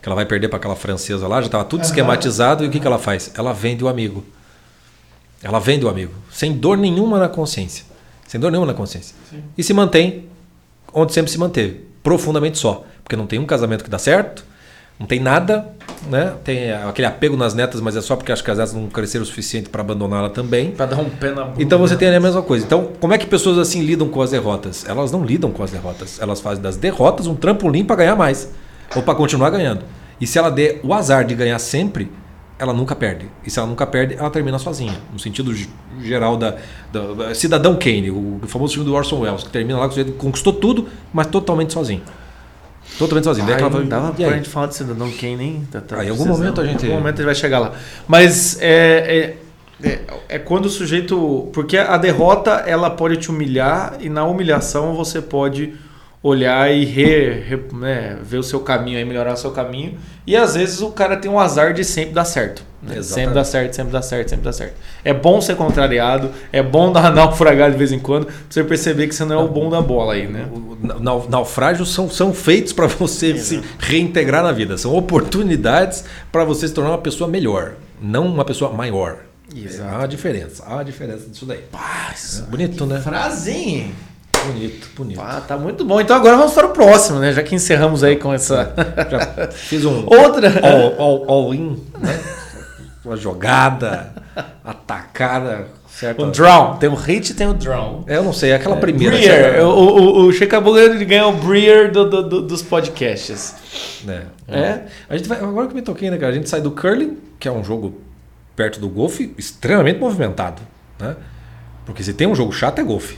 [0.07, 2.79] Que ela vai perder para aquela francesa lá, já estava tudo esquematizado e o que,
[2.79, 3.33] que ela faz?
[3.37, 4.25] Ela vende o amigo.
[5.42, 7.85] Ela vende o amigo, sem dor nenhuma na consciência.
[8.25, 9.16] Sem dor nenhuma na consciência.
[9.59, 10.27] E se mantém
[10.95, 12.85] onde sempre se manteve, profundamente só.
[13.03, 14.45] Porque não tem um casamento que dá certo,
[14.97, 15.66] não tem nada,
[16.09, 16.35] né?
[16.45, 19.25] Tem aquele apego nas netas, mas é só porque acho que as netas não cresceram
[19.25, 20.71] o suficiente para abandoná-la também.
[20.71, 21.61] Pra dar um pé na bunda.
[21.61, 22.64] Então você tem a mesma coisa.
[22.64, 24.88] Então, como é que pessoas assim lidam com as derrotas?
[24.88, 26.21] Elas não lidam com as derrotas.
[26.21, 28.49] Elas fazem das derrotas um trampolim para ganhar mais
[28.95, 29.83] ou para continuar ganhando.
[30.21, 32.11] E se ela der o azar de ganhar sempre,
[32.59, 33.27] ela nunca perde.
[33.45, 34.99] E se ela nunca perde, ela termina sozinha.
[35.13, 35.55] No sentido
[36.03, 36.57] geral da,
[36.93, 40.89] da Cidadão Kane, o famoso filme do Orson Welles, que termina lá, que conquistou tudo,
[41.13, 42.03] mas totalmente sozinho.
[42.99, 43.47] Totalmente sozinho.
[43.53, 45.69] Ai, não dava pra gente falar de Cidadão Kane, hein?
[45.71, 46.87] Tá, tá, ah, em algum momento a gente.
[46.87, 47.73] Em algum momento a gente vai chegar lá.
[48.09, 49.37] Mas é,
[49.83, 51.51] é, é, é, quando o sujeito.
[51.53, 55.75] Porque a derrota ela pode te humilhar e na humilhação você pode
[56.23, 59.97] olhar e re, re, né, ver o seu caminho aí, melhorar o seu caminho.
[60.27, 62.65] E às vezes o cara tem um azar de sempre dar certo.
[62.83, 63.03] Né?
[63.03, 64.75] Sempre dá certo, sempre dá certo, sempre dá certo.
[65.05, 69.09] É bom ser contrariado, é bom dar naufragar de vez em quando, pra você perceber
[69.09, 70.49] que você não é o bom da bola aí, né?
[71.29, 74.77] Naufrágios são, são feitos para você se reintegrar na vida.
[74.79, 79.19] São oportunidades para você se tornar uma pessoa melhor, não uma pessoa maior.
[79.55, 79.95] Exato.
[79.95, 81.63] Há uma diferença, há uma diferença disso daí.
[81.71, 83.01] Pá, é bonito, né?
[83.01, 83.91] Frasinha.
[84.47, 85.21] Bonito, bonito.
[85.21, 86.01] Ah, tá muito bom.
[86.01, 87.33] Então agora vamos para o próximo, né?
[87.33, 88.75] Já que encerramos aí com essa.
[89.11, 90.07] Já fiz um.
[90.07, 90.53] Outra.
[90.63, 92.21] All, all, all in, né?
[93.05, 94.13] Uma jogada,
[94.65, 95.67] atacada.
[95.89, 96.25] Certo?
[96.25, 96.77] O Drown.
[96.77, 98.05] Tem o hit e tem o Drown.
[98.07, 99.17] É, eu não sei, é aquela é, primeira.
[99.17, 99.67] Breer.
[99.67, 103.55] O, o, o de ganhar o Breer do, do, do, dos podcasts.
[104.07, 104.23] É.
[104.47, 104.83] é.
[105.09, 106.33] A gente vai, agora que me toquei, né, cara?
[106.33, 107.99] A gente sai do curling, que é um jogo
[108.55, 110.61] perto do golfe, extremamente movimentado.
[110.99, 111.17] Né?
[111.87, 113.17] Porque se tem um jogo chato, é golfe.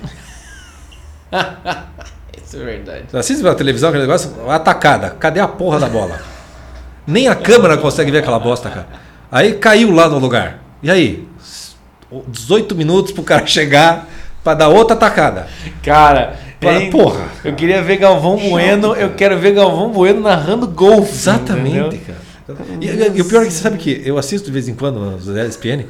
[2.45, 3.05] Isso é verdade.
[3.09, 4.33] Você assiste pela televisão aquele negócio?
[4.49, 5.11] Atacada.
[5.11, 6.19] Cadê a porra da bola?
[7.07, 8.87] Nem a câmera consegue ver aquela bosta, cara.
[9.31, 10.63] Aí caiu lá no lugar.
[10.83, 11.29] E aí?
[12.29, 14.09] 18 minutos pro cara chegar
[14.43, 15.47] para dar outra atacada.
[15.83, 17.27] Cara, pra, porra.
[17.45, 21.13] Eu queria ver Galvão Bueno, eu quero ver Galvão Bueno narrando golfe.
[21.13, 22.01] Exatamente, entendeu?
[22.07, 22.29] cara.
[22.81, 24.99] E, e, o pior é que você sabe que eu assisto de vez em quando
[24.99, 25.85] nos ESPN.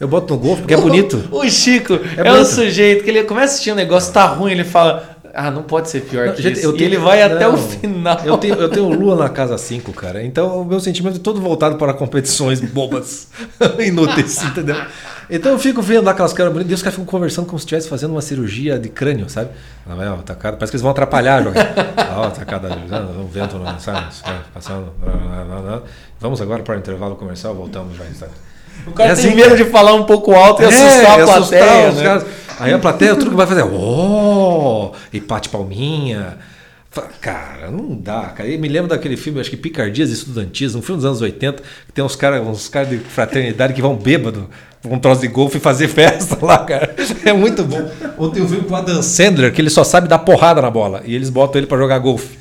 [0.00, 1.28] Eu boto no golfe porque é bonito.
[1.30, 4.52] O, Chico é, é o sujeito que ele começa a assistir um negócio, tá ruim,
[4.52, 5.16] ele fala.
[5.34, 6.72] Ah, não pode ser pior não, que gente, isso.
[6.72, 8.18] Tenho, e ele vai não, até o final.
[8.24, 10.22] Eu tenho, eu tenho lua na casa 5, cara.
[10.24, 13.28] Então o meu sentimento é todo voltado para competições bobas,
[13.78, 14.76] inúteis, entendeu?
[15.30, 17.64] Então eu fico vendo lá aquelas caras bonitas, e os caras ficam conversando como se
[17.64, 19.50] estivesse fazendo uma cirurgia de crânio, sabe?
[19.86, 21.74] Ela vai, ó, tacada, parece que eles vão atrapalhar jogar.
[22.16, 22.70] ó, tacada,
[23.20, 24.06] o vento, sabe?
[24.54, 24.92] Passando.
[26.18, 28.32] Vamos agora para o intervalo comercial, voltamos já, sabe?
[28.86, 31.24] O cara é tem assim, medo de falar um pouco alto e é, assustar a
[31.24, 31.88] plateia.
[31.88, 32.26] Assustar, né?
[32.60, 34.92] Aí a plateia, tudo que vai fazer, oh!
[35.12, 36.38] E bate palminha.
[37.20, 38.48] Cara, não dá, cara.
[38.48, 41.92] Eu me lembro daquele filme, acho que Picardias Estudantis, um filme dos anos 80, que
[41.92, 44.48] tem uns caras uns cara de fraternidade que vão bêbado
[44.82, 46.94] com um troço de golfe e fazer festa lá, cara.
[47.24, 47.88] É muito bom.
[48.18, 51.02] Ontem eu vi com o Adam Sandler, que ele só sabe dar porrada na bola.
[51.04, 52.38] E eles botam ele para jogar golfe.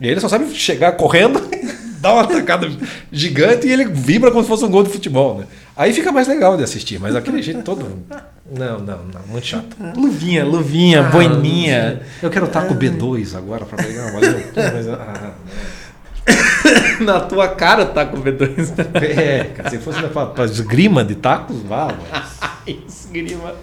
[0.00, 1.40] E ele só sabe chegar correndo
[2.04, 2.70] dá uma atacada
[3.10, 5.46] gigante e ele vibra como se fosse um gol de futebol, né?
[5.74, 8.04] Aí fica mais legal de assistir, mas aquele jeito todo.
[8.50, 9.74] Não, não, não, muito chato.
[9.96, 12.02] Luvinha, luvinha, ah, boininha.
[12.22, 15.32] Eu quero estar com o B2 agora para pegar uma mas, ah,
[17.00, 18.74] Na tua cara tá com o B2.
[19.02, 22.68] É, cara, se fosse para esgrima de tacos, vá, mas...
[22.86, 23.54] esgrima.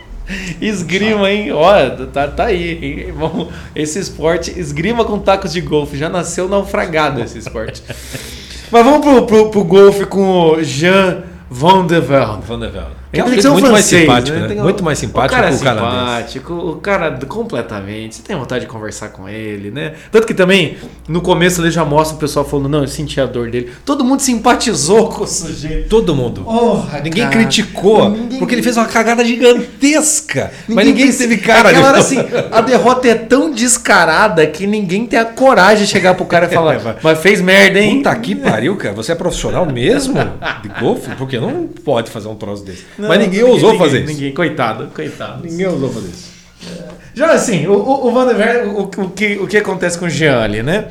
[0.61, 1.51] Esgrima, hein?
[1.51, 3.11] Olha, tá, tá aí.
[3.11, 3.47] Hein?
[3.75, 7.83] Esse esporte, esgrima com tacos de golfe, já nasceu naufragado esse esporte.
[8.71, 12.47] Mas vamos pro, pro, pro golfe com o Jean Van de Velde.
[12.47, 13.00] Van de Velde.
[13.13, 14.47] É muito francês, mais simpático, né?
[14.47, 14.61] né?
[14.63, 18.15] Muito mais simpático o cara é simpático, o cara completamente.
[18.15, 19.93] Você tem vontade de conversar com ele, né?
[20.09, 20.77] Tanto que também,
[21.09, 23.71] no começo ele já mostra o pessoal falando, não, eu senti a dor dele.
[23.83, 25.89] Todo mundo simpatizou com o sujeito.
[25.89, 26.43] Todo mundo.
[26.47, 27.35] Oh, ninguém cara.
[27.35, 28.39] criticou, ninguém...
[28.39, 30.51] porque ele fez uma cagada gigantesca.
[30.67, 32.17] Ninguém mas ninguém teve cara Aquela, assim,
[32.49, 36.49] A derrota é tão descarada que ninguém tem a coragem de chegar pro cara e
[36.49, 37.97] falar, é, mas fez merda, hein?
[37.97, 38.93] Puta que pariu, cara.
[38.95, 40.13] Você é profissional mesmo
[40.61, 41.09] de golfe?
[41.17, 42.85] Porque não pode fazer um troço desse.
[43.01, 44.13] Não, Mas ninguém ousou ninguém, fazer isso.
[44.13, 45.43] Ninguém, coitado, coitado.
[45.43, 46.31] Ninguém ousou fazer isso.
[46.67, 46.83] É.
[47.15, 50.05] Já assim, o, o, o Van der Ver, o, o, que, o que acontece com
[50.05, 50.89] o Jean ali, né?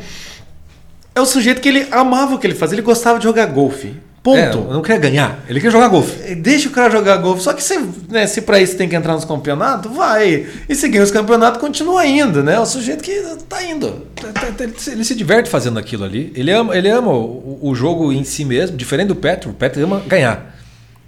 [1.15, 3.95] É o sujeito que ele amava o que ele fazia, ele gostava de jogar golfe.
[4.23, 4.39] Ponto.
[4.39, 6.35] É, não quer ganhar, ele quer jogar golfe.
[6.35, 7.43] Deixa o cara jogar golfe.
[7.43, 7.79] Só que se,
[8.11, 10.47] né, se para isso tem que entrar nos campeonatos, vai.
[10.69, 12.59] E se ganha os campeonatos, continua indo, né?
[12.61, 13.19] O sujeito que
[13.49, 14.07] tá indo.
[14.21, 16.31] Tá, tá, tá, ele se diverte fazendo aquilo ali.
[16.35, 19.53] Ele ama, ele ama o, o jogo em si mesmo, diferente do Petro.
[19.53, 20.60] O Petro ama ganhar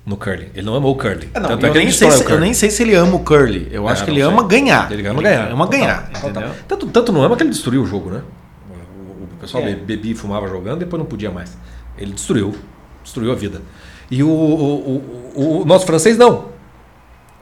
[0.04, 0.48] no curling.
[0.54, 1.28] Ele não amou o curling.
[1.32, 3.68] É, não, eu, é nem sei se, eu nem sei se ele ama o curling.
[3.70, 4.28] Eu é, acho que ele sei.
[4.28, 4.90] ama ganhar.
[4.90, 5.44] Ele ama ganhar.
[5.44, 6.10] Ele ama ganhar.
[6.10, 8.22] Total, Tanto, tanto não ama que ele destruiu o jogo, né?
[9.20, 9.74] O, pessoal é.
[9.74, 11.56] bebia e fumava jogando, depois não podia mais.
[11.96, 12.54] Ele destruiu.
[13.02, 13.62] Destruiu a vida.
[14.10, 16.52] E o, o, o, o nosso francês não.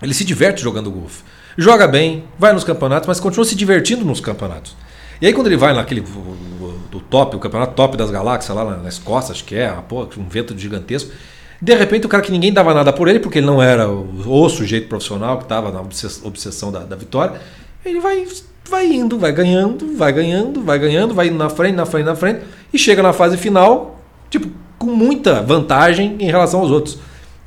[0.03, 1.23] Ele se diverte jogando golfe.
[1.59, 4.77] Joga bem, vai nos campeonatos, mas continua se divertindo nos campeonatos.
[5.20, 8.88] E aí quando ele vai naquele do top, o campeonato top das galáxias lá na
[8.88, 9.73] Escócia, acho que é,
[10.16, 11.12] um vento gigantesco,
[11.61, 14.09] de repente, o cara que ninguém dava nada por ele, porque ele não era o,
[14.27, 17.40] o sujeito profissional que estava na obsessão da, da, vitória,
[17.85, 18.27] ele vai,
[18.68, 22.16] vai indo, vai ganhando, vai ganhando, vai ganhando, vai indo na frente, na frente, na
[22.16, 22.40] frente,
[22.73, 26.99] e chega na fase final, Tipo, com muita vantagem em relação aos outros.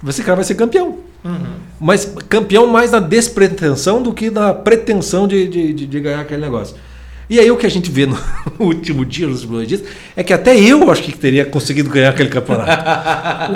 [0.08, 1.00] Esse cara vai ser campeão.
[1.24, 1.54] Uhum.
[1.80, 6.42] Mas campeão mais na despretensão do que na pretensão de, de, de, de ganhar aquele
[6.42, 6.76] negócio.
[7.30, 8.18] E aí o que a gente vê no
[8.60, 9.84] último dia, nos últimos dias,
[10.16, 12.72] é que até eu acho que teria conseguido ganhar aquele campeonato.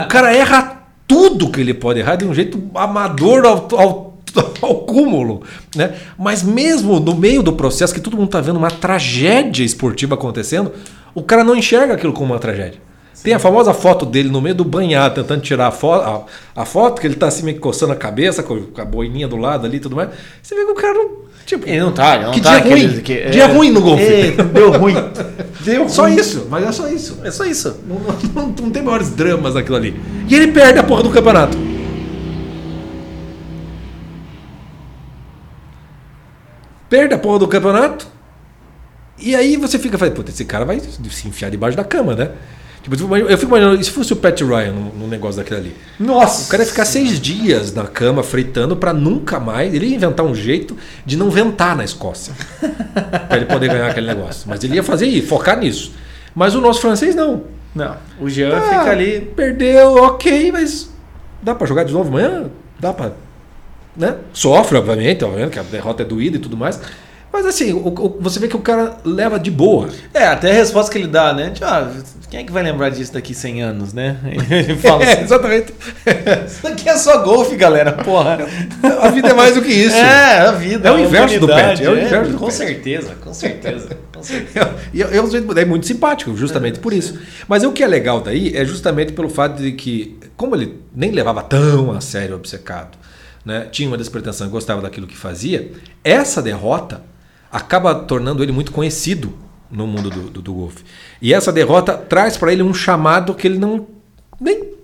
[0.03, 4.17] o cara erra tudo que ele pode errar de um jeito amador ao, ao,
[4.61, 5.43] ao cúmulo.
[5.75, 5.95] Né?
[6.17, 10.71] Mas mesmo no meio do processo, que todo mundo está vendo uma tragédia esportiva acontecendo,
[11.15, 12.87] o cara não enxerga aquilo como uma tragédia.
[13.23, 16.65] Tem a famosa foto dele no meio do banhado, tentando tirar a foto, a, a
[16.65, 19.65] foto que ele está assim meio que coçando a cabeça, com a boininha do lado
[19.65, 20.09] ali e tudo mais.
[20.41, 21.26] Você vê que o cara não.
[21.47, 22.85] Tipo, Ele não tá, ele não que tá dia ruim.
[22.85, 23.47] aquele- que- dia é.
[23.47, 24.03] ruim no golfe.
[24.03, 24.95] É, deu ruim.
[25.63, 26.15] Deu Só ruim.
[26.15, 27.19] isso, mas é só isso.
[27.23, 27.77] É só isso.
[27.87, 27.99] Não,
[28.35, 29.97] não- não tem maiores dramas naquilo ali.
[30.27, 31.57] E ele perde a porra do campeonato.
[36.89, 38.07] Perde a porra do campeonato.
[39.17, 42.31] E aí você fica falando, puta, esse cara vai se enfiar debaixo da cama, né?
[42.89, 45.75] Tipo, eu fico imaginando, e se fosse o Pat Ryan no, negócio daquele ali?
[45.99, 46.45] Nossa.
[46.45, 49.73] O cara ia ficar seis dias na cama fritando pra nunca mais.
[49.73, 52.33] Ele ia inventar um jeito de não ventar na Escócia.
[53.27, 54.47] pra ele poder ganhar aquele negócio.
[54.47, 55.91] Mas ele ia fazer isso, focar nisso.
[56.33, 57.43] Mas o nosso francês não.
[57.75, 59.21] Não, o Jean Ah, fica ali.
[59.35, 60.89] Perdeu, ok, mas
[61.41, 62.45] dá pra jogar de novo amanhã?
[62.79, 63.11] Dá pra.
[63.95, 64.15] Né?
[64.31, 66.79] Sofre, obviamente, obviamente, que a derrota é doída e tudo mais.
[67.31, 69.89] Mas assim, o- o- você vê que o cara leva de boa.
[70.13, 71.51] É, até a resposta que ele dá, né?
[71.51, 71.91] Tipo, ah,
[72.29, 74.17] quem é que vai lembrar disso daqui 100 anos, né?
[74.49, 75.73] Ele fala É, assim, exatamente.
[76.47, 78.39] isso aqui é só golfe, galera, porra.
[79.01, 79.95] A vida é mais do que isso.
[79.95, 80.89] É, a vida.
[80.89, 82.55] É o inverso do pet, é o inverso do Com pet.
[82.57, 84.75] certeza, com certeza, com certeza.
[84.93, 87.17] E eu, eu, é muito simpático, justamente por isso.
[87.47, 91.11] Mas o que é legal daí é justamente pelo fato de que, como ele nem
[91.11, 92.97] levava tão a sério o obcecado,
[93.45, 95.71] né, tinha uma despretensão e gostava daquilo que fazia,
[96.03, 97.01] essa derrota
[97.51, 99.33] acaba tornando ele muito conhecido
[99.71, 100.83] no mundo do, do, do golfe.
[101.21, 103.87] E essa derrota traz para ele um chamado que ele não
[104.39, 104.77] nem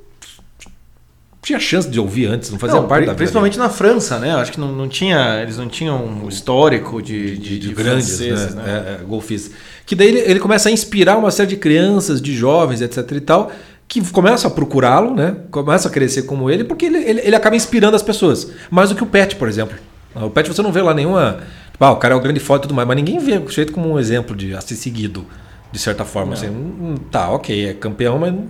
[1.43, 4.33] tinha chance de ouvir antes, não fazia Não, parte da vida principalmente na França, né?
[4.33, 8.15] Acho que não, não tinha, eles não tinham um histórico de, de, de, de grandes
[8.15, 8.63] franceses, né?
[8.63, 8.71] né?
[8.71, 9.53] É, é, golfistas.
[9.85, 13.19] Que daí ele, ele começa a inspirar uma série de crianças, de jovens, etc e
[13.19, 13.51] tal,
[13.89, 15.35] que começam a procurá-lo, né?
[15.51, 18.49] Começam a crescer como ele, porque ele, ele, ele acaba inspirando as pessoas.
[18.71, 19.77] Mais do que o Pet, por exemplo.
[20.15, 21.41] O Pet você não vê lá nenhuma.
[21.73, 23.49] Tipo, ah, o cara é o grande foto e tudo mais, mas ninguém vê o
[23.49, 25.25] jeito como um exemplo de a ser seguido,
[25.71, 26.33] de certa forma.
[26.33, 28.47] Assim, hum, hum, tá, ok, é campeão, mas não,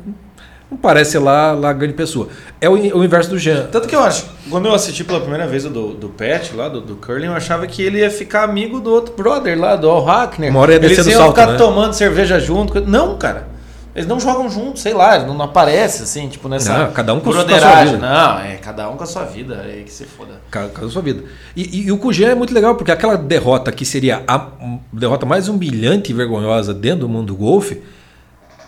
[0.69, 2.27] não parece lá, lá grande pessoa.
[2.59, 3.67] É o, o inverso do Jean.
[3.71, 6.67] Tanto que eu acho, quando eu assisti pela primeira vez o do, do Pet, lá,
[6.67, 9.89] do, do Curling, eu achava que ele ia ficar amigo do outro brother lá, do
[9.89, 10.51] Al Hackner.
[10.51, 11.57] Uma hora ia descer Eles do iam salto, ficar né?
[11.57, 12.81] tomando cerveja junto.
[12.81, 13.52] Não, cara.
[13.95, 17.19] Eles não jogam juntos, sei lá, não, não aparece assim, tipo nessa Não, cada um
[17.19, 17.43] com a sua
[17.86, 17.97] vida.
[17.99, 20.41] Não, é cada um com a sua vida, é que se foda.
[20.49, 21.23] Cada, cada sua vida.
[21.56, 24.79] E, e, e o Cujan é muito legal, porque aquela derrota que seria a um,
[24.91, 27.82] derrota mais humilhante e vergonhosa dentro do mundo do golfe,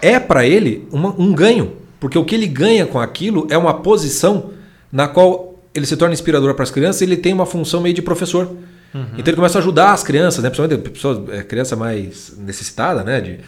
[0.02, 1.74] é para ele uma- um ganho.
[2.00, 4.52] Porque o que ele ganha com aquilo é uma posição
[4.92, 7.96] na qual ele se torna inspirador para as crianças e ele tem uma função meio
[7.96, 8.50] de professor.
[8.94, 10.50] Então ele começa a ajudar as crianças, né?
[10.50, 13.20] principalmente pessoas, é, criança mais necessitada, né?
[13.20, 13.40] De-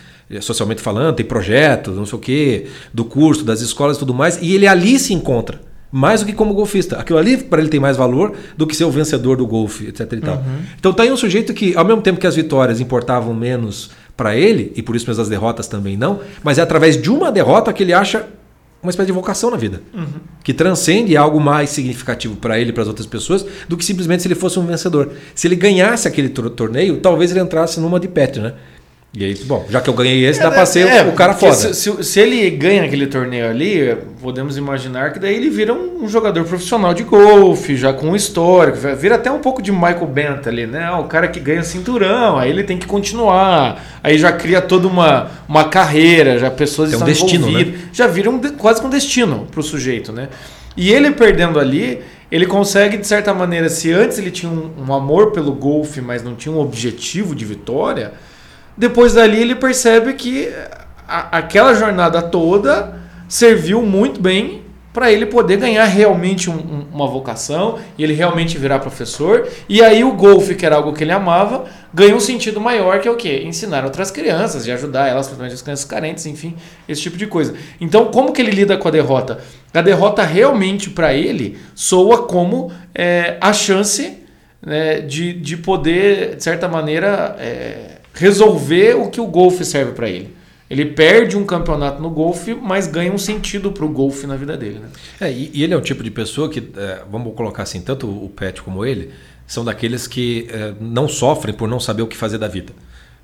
[0.41, 4.39] socialmente falando, tem projetos, não sei o quê, do curso, das escolas e tudo mais,
[4.41, 5.61] e ele ali se encontra.
[5.89, 6.97] Mais do que como golfista.
[6.97, 10.01] Aquilo ali para ele tem mais valor do que ser o vencedor do golfe, etc.
[10.13, 10.43] E tal.
[10.77, 14.35] Então tá aí um sujeito que, ao mesmo tempo que as vitórias importavam menos para
[14.35, 17.71] ele, e por isso mesmo as derrotas também não, mas é através de uma derrota
[17.71, 18.25] que ele acha
[18.83, 19.81] uma espécie de vocação na vida.
[20.43, 24.21] Que transcende algo mais significativo para ele e para as outras pessoas do que simplesmente
[24.23, 25.13] se ele fosse um vencedor.
[25.33, 28.53] Se ele ganhasse aquele tor- torneio, talvez ele entrasse numa de pet, né?
[29.13, 31.47] E aí, bom, já que eu ganhei esse, dá para ser É, o cara porque
[31.51, 31.73] foda.
[31.73, 36.03] Se, se- se ele ganha aquele torneio ali, podemos imaginar que daí ele vira um,
[36.03, 40.05] um jogador profissional de golfe, já com um histórico, vira até um pouco de Michael
[40.05, 40.91] Bent ali, né?
[40.91, 45.31] O cara que ganha cinturão, aí ele tem que continuar, aí já cria toda uma,
[45.49, 48.89] uma carreira, já pessoas Tem um estão destino, envolvidas, já vira um quase que um
[48.89, 50.27] destino pro sujeito, né?
[50.75, 54.93] E ele perdendo ali, ele consegue, de certa maneira, se antes ele tinha um, um
[54.93, 58.11] amor pelo golfe, mas não tinha um objetivo de vitória,
[58.77, 60.49] depois dali ele percebe que
[61.07, 62.95] a- aquela jornada toda
[63.27, 64.61] serviu muito bem
[64.93, 69.47] para ele poder ganhar realmente um- um- uma vocação e ele realmente virar professor.
[69.69, 73.07] E aí o golfe, que era algo que ele amava, ganha um sentido maior que
[73.07, 73.43] é o quê?
[73.45, 76.55] Ensinar outras crianças e ajudar elas, principalmente as crianças carentes, enfim,
[76.89, 77.53] esse tipo de coisa.
[77.79, 79.37] Então, como que ele lida com a derrota?
[79.71, 84.17] A derrota realmente para ele soa como é, a chance
[84.65, 90.09] né, de, de poder, de certa maneira, é, resolver o que o golfe serve para
[90.09, 90.35] ele.
[90.69, 94.57] Ele perde um campeonato no golfe, mas ganha um sentido para o golfe na vida
[94.57, 94.79] dele.
[94.79, 94.89] Né?
[95.21, 98.27] É, e, ele é um tipo de pessoa que, é, vamos colocar assim, tanto o
[98.29, 99.11] Pet como ele,
[99.45, 102.73] são daqueles que é, não sofrem por não saber o que fazer da vida.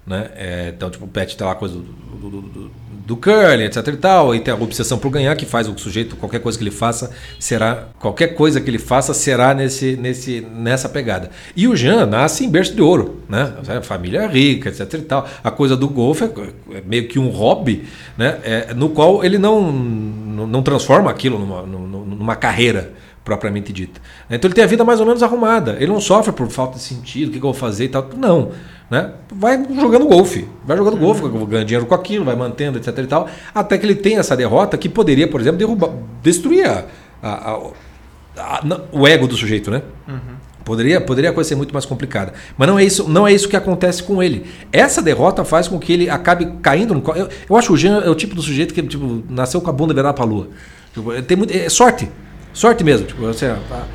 [0.05, 0.29] Né?
[0.35, 2.71] É, então, tipo, o Pet tem lá coisa do, do, do,
[3.05, 6.17] do, curling, etc e tal, e tem a obsessão por ganhar, que faz o sujeito,
[6.17, 7.87] qualquer coisa que ele faça, será.
[7.99, 11.29] Qualquer coisa que ele faça será nesse, nesse, nessa pegada.
[11.55, 13.53] E o Jean nasce em berço de ouro, né?
[13.81, 15.27] Família rica, etc e tal.
[15.41, 17.85] A coisa do golfe é, é meio que um hobby,
[18.17, 18.39] né?
[18.43, 22.91] É, no qual ele não, não transforma aquilo numa, numa carreira
[23.23, 24.01] propriamente dita.
[24.29, 25.77] Então ele tem a vida mais ou menos arrumada.
[25.79, 28.09] Ele não sofre por falta de sentido, o que eu vou fazer e tal.
[28.17, 28.51] Não.
[28.93, 29.09] Né?
[29.33, 32.95] Vai jogando golfe, vai jogando golfe, ganhando dinheiro com aquilo, vai mantendo, etc.
[32.95, 35.89] e tal, até que ele tem essa derrota que poderia, por exemplo, derrubar,
[36.21, 36.85] destruir a,
[37.23, 37.59] a,
[38.37, 39.81] a, o ego do sujeito, né?
[40.07, 40.35] Uhum.
[40.63, 42.33] Poderia, poderia a coisa ser muito mais complicada.
[42.55, 44.45] Mas não é isso, não é isso que acontece com ele.
[44.71, 47.01] Essa derrota faz com que ele acabe caindo no.
[47.15, 49.71] Eu, eu acho que o Jean é o tipo do sujeito que tipo, nasceu com
[49.71, 50.49] a bunda virada para a lua.
[50.93, 52.07] Tipo, tem muito, é sorte.
[52.53, 53.07] Sorte mesmo.
[53.07, 53.87] Tipo, você, tá,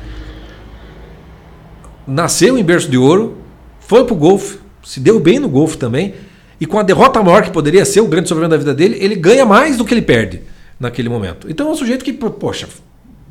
[2.05, 3.37] nasceu em berço de ouro,
[3.79, 6.13] foi pro golfe, se deu bem no golfe também,
[6.59, 9.15] e com a derrota maior que poderia ser o grande sofrimento da vida dele, ele
[9.15, 10.41] ganha mais do que ele perde
[10.79, 11.49] naquele momento.
[11.49, 12.67] Então é um sujeito que, poxa,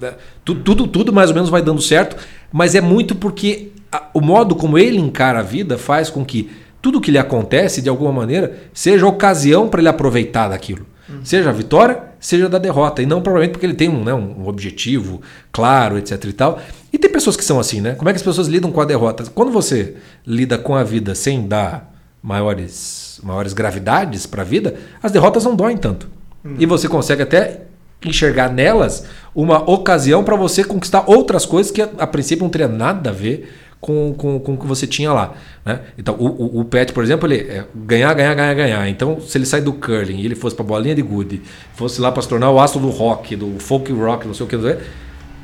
[0.01, 2.17] né, tudo, tudo, tudo mais ou menos vai dando certo,
[2.53, 6.51] mas é muito porque a, o modo como ele encara a vida faz com que
[6.81, 10.87] tudo que lhe acontece, de alguma maneira, seja ocasião para ele aproveitar daquilo.
[11.09, 11.25] Uhum.
[11.25, 13.03] Seja a vitória, seja da derrota.
[13.03, 16.61] E não provavelmente porque ele tem um, né, um objetivo claro, etc e tal.
[16.99, 17.95] E tem pessoas que são assim, né?
[17.95, 19.23] Como é que as pessoas lidam com a derrota?
[19.33, 19.95] Quando você
[20.27, 25.55] lida com a vida sem dar maiores, maiores gravidades para a vida, as derrotas não
[25.55, 26.09] doem tanto.
[26.45, 26.57] Hum.
[26.59, 27.63] E você consegue até
[28.05, 33.11] enxergar nelas uma ocasião para você conquistar outras coisas que a, princípio não teria nada
[33.11, 33.49] a ver
[33.81, 35.35] com, com, com o que você tinha lá.
[35.65, 35.79] Né?
[35.97, 38.89] Então, o, o, o Pet, por exemplo, ele é ganhar, ganhar, ganhar, ganhar.
[38.89, 41.43] Então, se ele sai do curling e ele fosse para bolinha de gude,
[41.75, 44.49] fosse lá para se tornar o astro do rock, do folk rock, não sei o
[44.49, 44.57] que,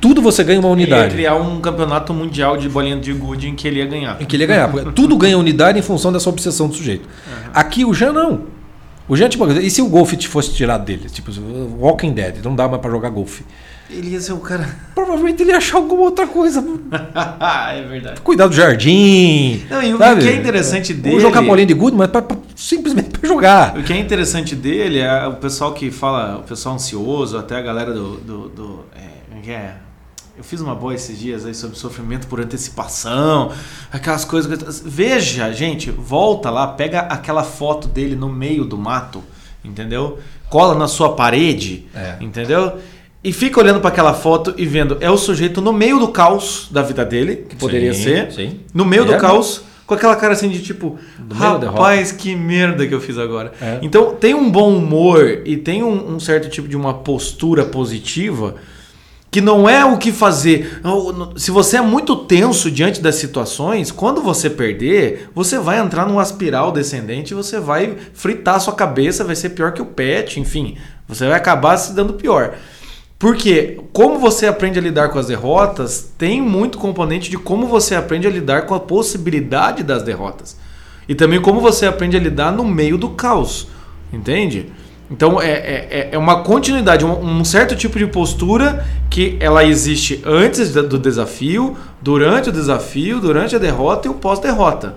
[0.05, 1.15] tudo você ganha uma unidade.
[1.15, 4.21] Ele ia criar um campeonato mundial de bolinha de gude em que ele ia ganhar.
[4.21, 4.69] Em que ele ia ganhar.
[4.93, 7.05] tudo ganha unidade em função dessa obsessão do sujeito.
[7.05, 7.49] Uhum.
[7.51, 8.43] Aqui o Jean não.
[9.07, 11.09] O Jean, tipo, e se o golfe fosse tirado dele?
[11.09, 11.31] Tipo,
[11.79, 13.43] Walking Dead, não dá mais pra jogar golfe.
[13.89, 14.69] Ele ia ser o cara.
[14.93, 16.59] Provavelmente ele ia achar alguma outra coisa.
[17.73, 18.21] é verdade.
[18.21, 19.63] Cuidar do jardim.
[19.67, 21.15] Não, e o que é interessante dele.
[21.15, 23.75] Ou jogar bolinha de gude, mas pra, pra, simplesmente para jogar.
[23.75, 27.61] O que é interessante dele é o pessoal que fala, o pessoal ansioso, até a
[27.61, 28.17] galera do.
[28.17, 29.84] do, do é, é
[30.37, 33.51] eu fiz uma boa esses dias aí sobre sofrimento por antecipação,
[33.91, 34.81] aquelas coisas.
[34.85, 39.23] Veja, gente, volta lá, pega aquela foto dele no meio do mato,
[39.63, 40.19] entendeu?
[40.49, 42.17] Cola na sua parede, é.
[42.19, 42.77] entendeu?
[43.23, 46.67] E fica olhando para aquela foto e vendo, é o sujeito no meio do caos
[46.69, 48.59] da vida dele, que poderia sim, ser, sim.
[48.73, 50.99] no meio é, do caos, com aquela cara assim de tipo,
[51.33, 53.53] rapaz, que merda que eu fiz agora.
[53.61, 53.79] É.
[53.81, 58.55] Então tem um bom humor e tem um, um certo tipo de uma postura positiva
[59.35, 60.79] que não é o que fazer.
[61.35, 66.23] Se você é muito tenso diante das situações, quando você perder, você vai entrar numa
[66.23, 70.77] espiral descendente, você vai fritar a sua cabeça, vai ser pior que o pet, enfim,
[71.05, 72.55] você vai acabar se dando pior.
[73.19, 77.93] Porque como você aprende a lidar com as derrotas, tem muito componente de como você
[77.93, 80.55] aprende a lidar com a possibilidade das derrotas.
[81.09, 83.67] E também como você aprende a lidar no meio do caos.
[84.13, 84.71] Entende?
[85.09, 89.63] Então é, é, é, é uma continuidade, um, um, certo tipo de postura que ela
[89.63, 94.95] existe antes do desafio, durante o desafio, durante a derrota e o pós-derrota.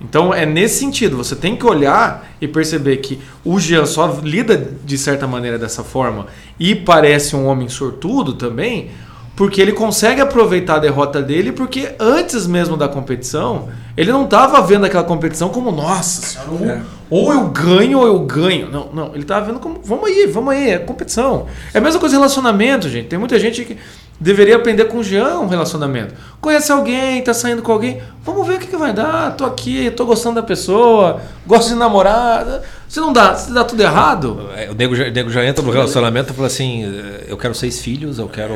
[0.00, 4.56] Então é nesse sentido, você tem que olhar e perceber que o Jean só lida
[4.84, 6.26] de certa maneira dessa forma
[6.60, 8.90] e parece um homem sortudo também,
[9.36, 14.60] porque ele consegue aproveitar a derrota dele, porque antes mesmo da competição, ele não estava
[14.62, 16.80] vendo aquela competição como, nossa senhora, é.
[17.10, 18.70] ou, eu ganho ou eu ganho.
[18.70, 21.46] Não, não, ele estava vendo como, vamos aí, vamos aí, é competição.
[21.72, 23.08] É a mesma coisa em relacionamento, gente.
[23.08, 23.76] Tem muita gente que
[24.20, 26.14] deveria aprender com o Jean um relacionamento.
[26.40, 29.36] Conhece alguém, tá saindo com alguém, vamos ver o que, que vai dar.
[29.36, 32.62] Tô aqui, tô gostando da pessoa, gosto de namorar.
[32.88, 34.48] Se não dá, se dá tudo errado.
[34.56, 36.84] É, o nego já, o nego já entra no relacionamento e fala assim:
[37.26, 38.54] eu quero seis filhos, eu quero.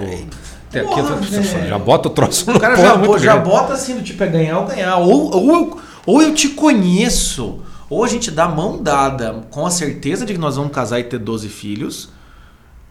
[0.71, 4.27] Porra, aqui, já bota o troço O cara já, já bota assim, do tipo, é
[4.27, 4.97] ganhar ou ganhar.
[4.99, 9.71] Ou, ou, eu, ou eu te conheço, ou a gente dá mão dada com a
[9.71, 12.11] certeza de que nós vamos casar e ter 12 filhos,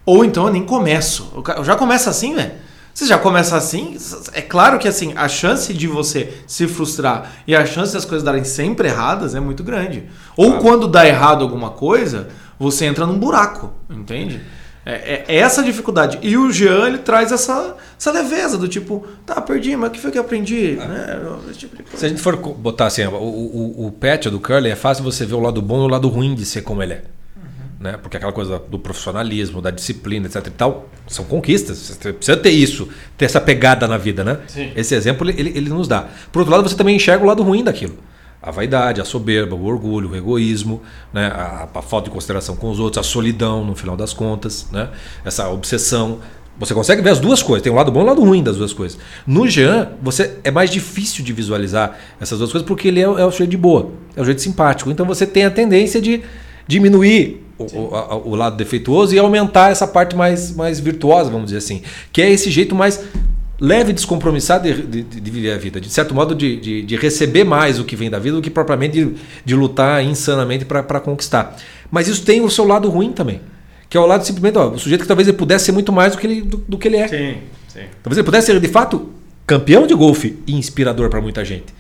[0.05, 1.31] ou então eu nem começo.
[1.55, 2.51] Eu já começa assim, velho.
[2.97, 3.95] Você já começa assim,
[4.33, 8.25] é claro que assim, a chance de você se frustrar e a chance das coisas
[8.25, 10.09] darem sempre erradas é muito grande.
[10.35, 10.63] Ou claro.
[10.63, 14.41] quando dá errado alguma coisa, você entra num buraco, entende?
[14.89, 16.17] É, é, essa dificuldade.
[16.21, 19.99] E o Jean, ele traz essa, essa leveza do tipo, tá, perdi, mas o que
[19.99, 20.79] foi que eu aprendi?
[20.79, 20.87] É.
[20.87, 21.19] Né?
[21.57, 25.03] Tipo Se a gente for botar assim, o, o, o patch do Curly é fácil
[25.03, 27.01] você ver o lado bom e o lado ruim de ser como ele é.
[27.35, 27.41] Uhum.
[27.81, 27.99] Né?
[28.01, 31.77] Porque aquela coisa do profissionalismo, da disciplina, etc e tal, são conquistas.
[31.79, 34.39] Você precisa ter isso, ter essa pegada na vida, né?
[34.47, 34.71] Sim.
[34.73, 36.07] Esse exemplo ele, ele nos dá.
[36.31, 37.97] Por outro lado, você também enxerga o lado ruim daquilo.
[38.41, 40.81] A vaidade, a soberba, o orgulho, o egoísmo,
[41.11, 41.27] né?
[41.27, 44.89] a, a falta de consideração com os outros, a solidão, no final das contas, né?
[45.25, 46.19] essa obsessão.
[46.59, 48.57] Você consegue ver as duas coisas, tem um lado bom e um lado ruim das
[48.57, 48.97] duas coisas.
[49.27, 53.25] No Jean, você é mais difícil de visualizar essas duas coisas porque ele é, é
[53.25, 54.89] o sujeito de boa, é o jeito simpático.
[54.89, 56.23] Então você tem a tendência de
[56.67, 61.57] diminuir o, o, o, lado defeituoso e aumentar essa parte mais, mais virtuosa, vamos dizer
[61.57, 61.81] assim.
[62.11, 63.03] Que é esse jeito mais
[63.59, 65.81] leve e descompromissado de, de, de, viver a vida.
[65.81, 68.49] De certo modo, de, de, de, receber mais o que vem da vida do que
[68.49, 71.57] propriamente de, de lutar insanamente para conquistar.
[71.91, 73.41] Mas isso tem o seu lado ruim também.
[73.89, 76.13] Que é o lado simplesmente, ó, o sujeito que talvez ele pudesse ser muito mais
[76.13, 77.07] do que ele, do, do que ele é.
[77.07, 77.37] Sim,
[77.67, 77.85] sim.
[78.03, 79.09] Talvez ele pudesse ser, de fato,
[79.45, 81.73] campeão de golfe e inspirador para muita gente.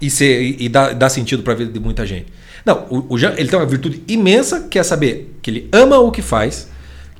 [0.00, 2.26] E, ser, e, e dar, dar sentido para a vida de muita gente.
[2.64, 5.98] Não, o, o Jean ele tem uma virtude imensa que é saber que ele ama
[5.98, 6.68] o que faz,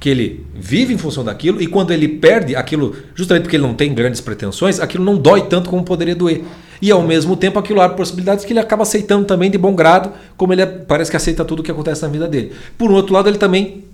[0.03, 3.72] que ele vive em função daquilo e quando ele perde aquilo, justamente porque ele não
[3.72, 6.42] tem grandes pretensões, aquilo não dói tanto como poderia doer.
[6.82, 10.12] E ao mesmo tempo aquilo abre possibilidades que ele acaba aceitando também de bom grado,
[10.36, 12.50] como ele é, parece que aceita tudo o que acontece na vida dele.
[12.76, 13.84] Por outro lado, ele também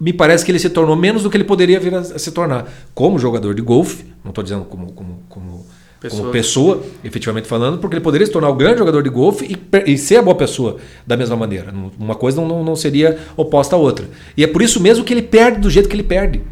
[0.00, 2.66] me parece que ele se tornou menos do que ele poderia vir a se tornar
[2.94, 5.66] como jogador de golfe, não estou dizendo como, como, como
[6.00, 6.20] pessoa.
[6.20, 9.92] como pessoa, efetivamente falando, porque ele poderia se tornar o grande jogador de golfe e,
[9.92, 10.76] e, ser a boa pessoa
[11.06, 11.72] da mesma maneira.
[11.98, 14.06] Uma coisa não, não seria oposta à outra.
[14.36, 16.42] E é por isso mesmo que ele perde do jeito que ele perde.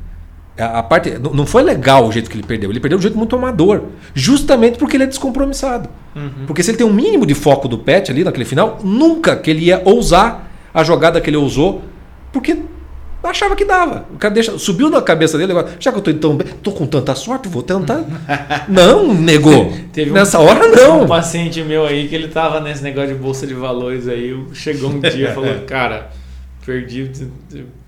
[0.59, 2.71] A, a parte não foi legal o jeito que ele perdeu.
[2.71, 3.83] Ele perdeu de um jeito muito amador,
[4.15, 5.89] justamente porque ele é descompromissado.
[6.15, 6.47] Uhum.
[6.47, 9.51] Porque se ele tem um mínimo de foco do pet ali naquele final, nunca que
[9.51, 11.83] ele ia ousar a jogada que ele ousou,
[12.33, 12.59] porque
[13.29, 14.07] achava que dava.
[14.13, 16.73] O cara deixa, subiu na cabeça dele, agora, já que eu tô tão bem, tô
[16.73, 18.05] com tanta sorte, vou tentar.
[18.69, 19.73] não, negou.
[19.93, 21.03] Teve Nessa um, hora não.
[21.03, 24.91] Um paciente meu aí que ele tava nesse negócio de bolsa de valores aí, chegou
[24.91, 26.11] um dia e falou, cara,
[26.65, 27.11] perdi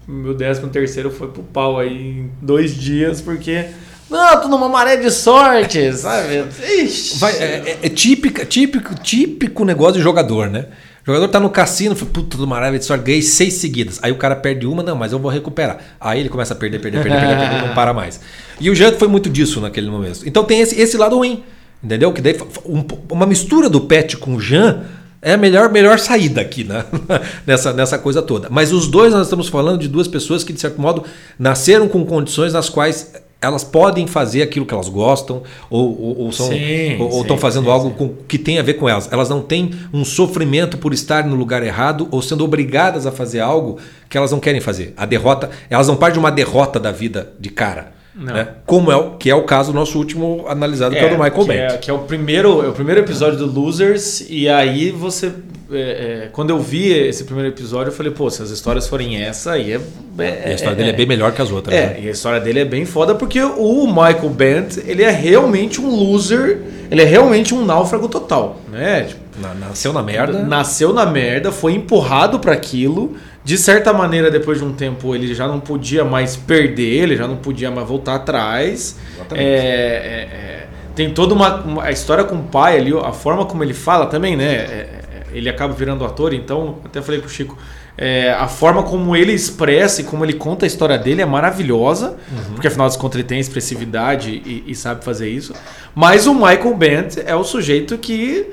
[0.06, 3.66] meu décimo terceiro foi pro pau aí em dois dias porque
[4.10, 6.44] não, tô numa maré de sorte, sabe?
[6.82, 7.18] Ixi.
[7.18, 10.66] Vai, é, é, é típico, típico, típico negócio de jogador, né?
[11.08, 13.98] O jogador tá no cassino, fala, puta do maravilha sorte, ganhei seis seguidas.
[14.02, 15.78] Aí o cara perde uma, não, mas eu vou recuperar.
[15.98, 18.20] Aí ele começa a perder, perder, perder, perder, perder não para mais.
[18.60, 20.20] E o Jean foi muito disso naquele momento.
[20.26, 21.42] Então tem esse, esse lado ruim,
[21.82, 22.12] entendeu?
[22.12, 22.36] Que daí
[22.66, 24.82] um, uma mistura do Pet com o Jean
[25.22, 26.84] é a melhor, melhor saída aqui né?
[27.46, 28.48] nessa, nessa coisa toda.
[28.50, 31.04] Mas os dois, nós estamos falando de duas pessoas que, de certo modo,
[31.38, 36.32] nasceram com condições nas quais elas podem fazer aquilo que elas gostam ou, ou, ou
[36.32, 39.10] são, sim, ou estão fazendo sim, algo com, que tem a ver com elas.
[39.12, 43.40] Elas não têm um sofrimento por estar no lugar errado ou sendo obrigadas a fazer
[43.40, 43.78] algo
[44.08, 44.92] que elas não querem fazer.
[44.96, 47.97] A derrota, elas não partem de uma derrota da vida de cara.
[48.18, 48.48] Né?
[48.66, 51.10] Como é o, que é o caso do nosso último analisado, é, que é o
[51.10, 51.72] do Michael que Bent.
[51.72, 55.32] É, que é o primeiro, é o primeiro episódio do Losers, e aí você.
[55.70, 55.76] É,
[56.24, 59.52] é, quando eu vi esse primeiro episódio, eu falei, pô, se as histórias forem essa,
[59.52, 59.80] aí é.
[60.18, 61.76] é a história dele é bem melhor que as outras.
[61.76, 62.00] É, né?
[62.02, 65.88] e a história dele é bem foda, porque o Michael Bent, ele é realmente um
[65.88, 66.60] loser,
[66.90, 68.60] ele é realmente um náufrago total.
[68.68, 69.02] Né?
[69.02, 69.20] Tipo,
[69.60, 70.42] nasceu na merda.
[70.42, 73.14] Nasceu na merda, foi empurrado para aquilo
[73.48, 77.26] de certa maneira, depois de um tempo, ele já não podia mais perder, ele já
[77.26, 78.98] não podia mais voltar atrás.
[79.32, 83.46] É, é, é, tem toda uma, uma, a história com o pai ali, a forma
[83.46, 84.44] como ele fala também, né?
[84.44, 87.56] É, é, ele acaba virando ator, então, até falei pro Chico,
[87.96, 92.18] é, a forma como ele expressa e como ele conta a história dele é maravilhosa,
[92.30, 92.52] uhum.
[92.52, 95.54] porque afinal de contas ele tem expressividade e, e, sabe fazer isso.
[95.94, 98.50] Mas o Michael Bent é o sujeito que.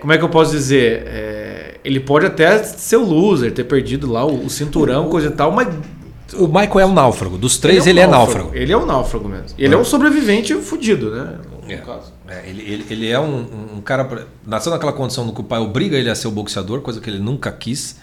[0.00, 1.63] como é que eu posso dizer?
[1.84, 5.30] Ele pode até ser o loser, ter perdido lá o, o cinturão, o, coisa e
[5.30, 5.68] tal, mas.
[6.32, 7.36] O Michael é um náufrago.
[7.36, 8.38] Dos três, ele é, um ele náufrago.
[8.38, 8.62] é náufrago.
[8.62, 9.46] Ele é um náufrago mesmo.
[9.58, 11.38] Ele é, é um sobrevivente fudido, né?
[11.68, 11.80] É.
[12.26, 14.26] É, ele, ele, ele, é um, um, cara.
[14.46, 17.08] Nasceu naquela condição no que o pai obriga ele a ser o boxeador, coisa que
[17.08, 17.96] ele nunca quis.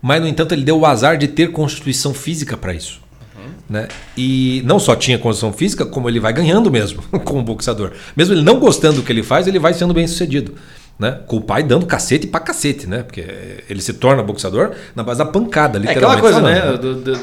[0.00, 3.00] Mas, no entanto, ele deu o azar de ter constituição física para isso.
[3.36, 3.50] Uhum.
[3.68, 3.88] Né?
[4.16, 7.92] E não só tinha condição física, como ele vai ganhando mesmo como boxeador.
[8.16, 10.54] Mesmo ele não gostando do que ele faz, ele vai sendo bem sucedido.
[10.98, 11.20] Né?
[11.26, 13.02] Com o pai dando cacete pra cacete, né?
[13.02, 13.22] Porque
[13.68, 16.04] ele se torna boxeador na base da pancada, literalmente.
[16.04, 16.78] É aquela coisa, falando, né?
[16.78, 17.20] Do, do,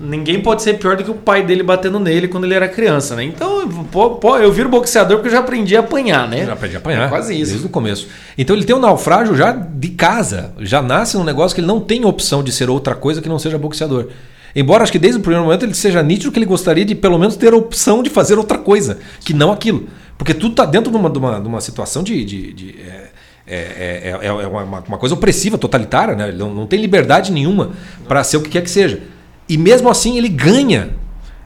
[0.00, 3.16] ninguém pode ser pior do que o pai dele batendo nele quando ele era criança,
[3.16, 3.24] né?
[3.24, 6.44] Então, pô, pô, eu viro boxeador porque eu já aprendi a apanhar, né?
[6.44, 7.06] Já aprendi a apanhar.
[7.06, 7.52] É quase isso.
[7.52, 8.08] Desde o começo.
[8.36, 10.52] Então ele tem um naufrágio já de casa.
[10.58, 13.38] Já nasce num negócio que ele não tem opção de ser outra coisa que não
[13.38, 14.08] seja boxeador.
[14.54, 17.18] Embora acho que desde o primeiro momento ele seja nítido que ele gostaria de pelo
[17.18, 19.88] menos ter a opção de fazer outra coisa, que não aquilo.
[20.16, 22.24] Porque tudo está dentro de uma, de, uma, de uma situação de.
[22.24, 23.03] de, de é,
[23.46, 26.28] é, é, é, é uma, uma, coisa opressiva, totalitária, né?
[26.28, 27.72] Ele não, não tem liberdade nenhuma
[28.08, 29.02] para ser o que quer que seja.
[29.48, 30.90] E mesmo assim ele ganha.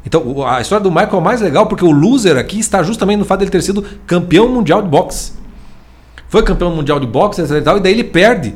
[0.06, 3.24] Então a história do Michael é mais legal porque o loser aqui está justamente no
[3.24, 5.32] fato dele ter sido campeão mundial de boxe.
[6.28, 8.54] Foi campeão mundial de boxe e tal, e daí ele perde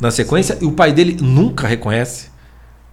[0.00, 0.64] na sequência Sim.
[0.64, 2.28] e o pai dele nunca reconhece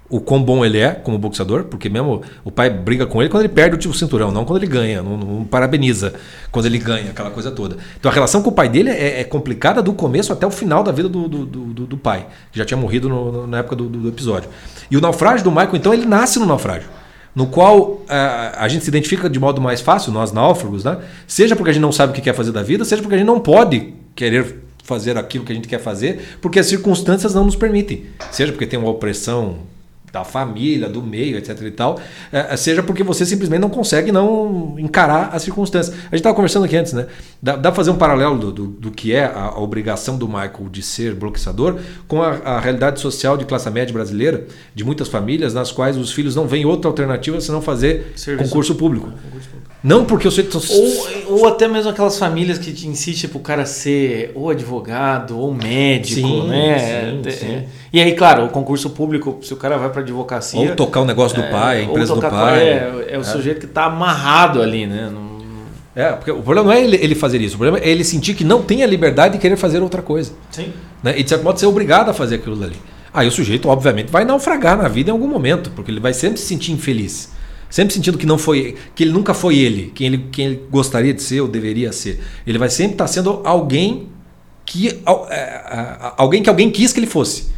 [0.09, 3.43] o quão bom ele é como boxeador, porque mesmo o pai briga com ele quando
[3.43, 6.13] ele perde o tipo cinturão, não quando ele ganha, não, não parabeniza
[6.51, 7.77] quando ele ganha, aquela coisa toda.
[7.99, 10.83] Então a relação com o pai dele é, é complicada do começo até o final
[10.83, 13.89] da vida do, do, do, do pai, que já tinha morrido no, na época do,
[13.89, 14.49] do, episódio.
[14.89, 16.87] E o naufrágio do Michael, então, ele nasce no naufrágio.
[17.33, 20.99] No qual a, a gente se identifica de modo mais fácil, nós náufragos, né?
[21.27, 23.17] Seja porque a gente não sabe o que quer fazer da vida, seja porque a
[23.17, 27.43] gente não pode querer fazer aquilo que a gente quer fazer, porque as circunstâncias não
[27.43, 28.05] nos permitem.
[28.31, 29.57] Seja porque tem uma opressão
[30.15, 31.99] da família, do meio, etc e tal,
[32.31, 35.93] é, é, seja porque você simplesmente não consegue não encarar as circunstâncias.
[35.93, 37.07] A gente estava conversando aqui antes, né?
[37.43, 40.25] Dá, dá para fazer um paralelo do, do, do que é a, a, obrigação do
[40.25, 45.09] Michael de ser bloqueador com a, a, realidade social de classe média brasileira, de muitas
[45.09, 48.49] famílias, nas quais os filhos não veem outra alternativa senão fazer Serviço.
[48.49, 49.07] concurso público.
[49.07, 49.74] concurso público.
[49.85, 50.49] Não porque eu sei.
[51.27, 55.53] Ou, ou até mesmo aquelas famílias que te insistem pro cara ser ou advogado ou
[55.53, 57.19] médico, sim, né?
[57.23, 57.63] Sim, sim.
[57.93, 60.59] E aí, claro, o concurso público, se o cara vai pra advocacia.
[60.59, 62.63] Ou tocar o negócio do é, pai, a empresa do pai.
[62.63, 63.23] É, é o é.
[63.23, 65.07] sujeito que tá amarrado ali, né?
[65.13, 65.35] Não...
[65.95, 68.33] É, porque o problema não é ele, ele, fazer isso, o problema é ele sentir
[68.33, 70.33] que não tem a liberdade de querer fazer outra coisa.
[70.49, 70.73] Sim.
[71.03, 71.13] Né?
[71.15, 72.75] E de certo modo ser obrigado a fazer aquilo dali.
[73.13, 76.39] Aí o sujeito, obviamente, vai naufragar na vida em algum momento, porque ele vai sempre
[76.39, 77.34] se sentir infeliz.
[77.69, 81.13] Sempre sentindo que não foi, que ele nunca foi ele, quem ele, quem ele gostaria
[81.13, 82.21] de ser ou deveria ser.
[82.45, 84.07] Ele vai sempre estar sendo alguém
[84.65, 87.53] que é, alguém que alguém quis que ele fosse.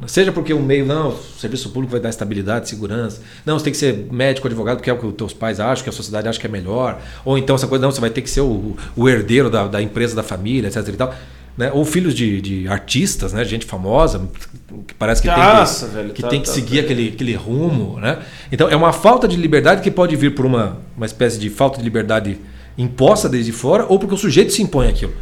[0.00, 0.06] Uhum.
[0.06, 3.20] Seja porque o meio, não, o serviço público vai dar estabilidade, segurança.
[3.44, 5.84] Não, você tem que ser médico, advogado, porque é o que os teus pais acham,
[5.84, 7.00] que a sociedade acha que é melhor.
[7.24, 9.82] Ou então essa coisa, não, você vai ter que ser o, o herdeiro da, da
[9.82, 10.86] empresa da família, etc.
[10.88, 11.14] E tal
[11.56, 11.70] né?
[11.72, 13.44] Ou filhos de, de artistas, né?
[13.44, 14.28] Gente famosa,
[14.86, 16.84] que parece que Nossa, tem que, velho, que, tá, tem que tá, seguir tá.
[16.84, 18.18] Aquele, aquele rumo, né?
[18.50, 21.78] Então é uma falta de liberdade que pode vir por uma, uma espécie de falta
[21.78, 22.38] de liberdade
[22.76, 25.12] imposta desde fora, ou porque o sujeito se impõe aquilo.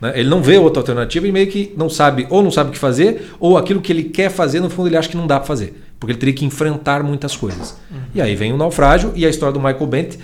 [0.00, 0.12] Né?
[0.16, 2.78] Ele não vê outra alternativa e meio que não sabe, ou não sabe o que
[2.78, 5.46] fazer, ou aquilo que ele quer fazer, no fundo, ele acha que não dá para
[5.46, 5.80] fazer.
[5.98, 7.76] Porque ele teria que enfrentar muitas coisas.
[7.90, 7.98] Uhum.
[8.14, 10.16] E aí vem o naufrágio e a história do Michael Bent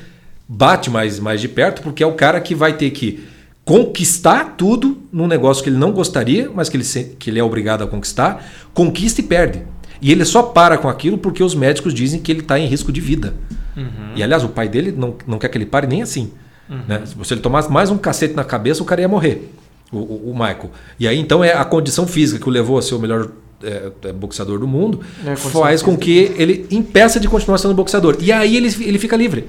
[0.49, 3.25] bate mais, mais de perto, porque é o cara que vai ter que
[3.69, 6.85] conquistar tudo num negócio que ele não gostaria, mas que ele,
[7.19, 8.43] que ele é obrigado a conquistar,
[8.73, 9.61] conquista e perde.
[10.01, 12.91] E ele só para com aquilo porque os médicos dizem que ele está em risco
[12.91, 13.35] de vida.
[13.77, 14.15] Uhum.
[14.17, 16.31] E aliás, o pai dele não, não quer que ele pare nem assim.
[16.67, 16.81] Uhum.
[16.89, 17.03] Né?
[17.23, 19.53] Se ele tomasse mais um cacete na cabeça, o cara ia morrer.
[19.93, 20.71] O, o, o Michael.
[20.99, 23.29] E aí então é a condição física que o levou a ser o melhor
[23.63, 28.17] é, é, boxeador do mundo é, faz com que ele impeça de continuar sendo boxeador.
[28.19, 29.45] E aí ele, ele fica livre.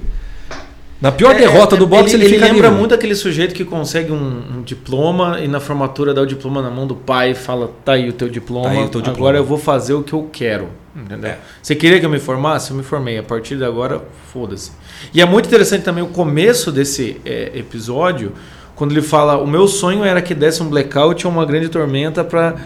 [1.00, 4.12] Na pior é, derrota do boxe, ele, ele, ele lembra muito aquele sujeito que consegue
[4.12, 7.70] um, um, diploma e na formatura dá o diploma na mão do pai e fala:
[7.84, 9.16] tá aí o teu diploma, tá o teu diploma.
[9.16, 10.68] agora eu vou fazer o que eu quero.
[10.94, 11.30] Entendeu?
[11.30, 11.38] É.
[11.62, 12.70] Você queria que eu me formasse?
[12.70, 13.16] Eu me formei.
[13.16, 14.72] A partir de agora, foda-se.
[15.14, 18.32] E é muito interessante também o começo desse é, episódio,
[18.76, 22.22] quando ele fala: o meu sonho era que desse um blackout ou uma grande tormenta
[22.22, 22.56] para.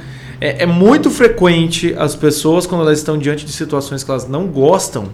[0.40, 4.48] É, é muito frequente as pessoas, quando elas estão diante de situações que elas não
[4.48, 5.10] gostam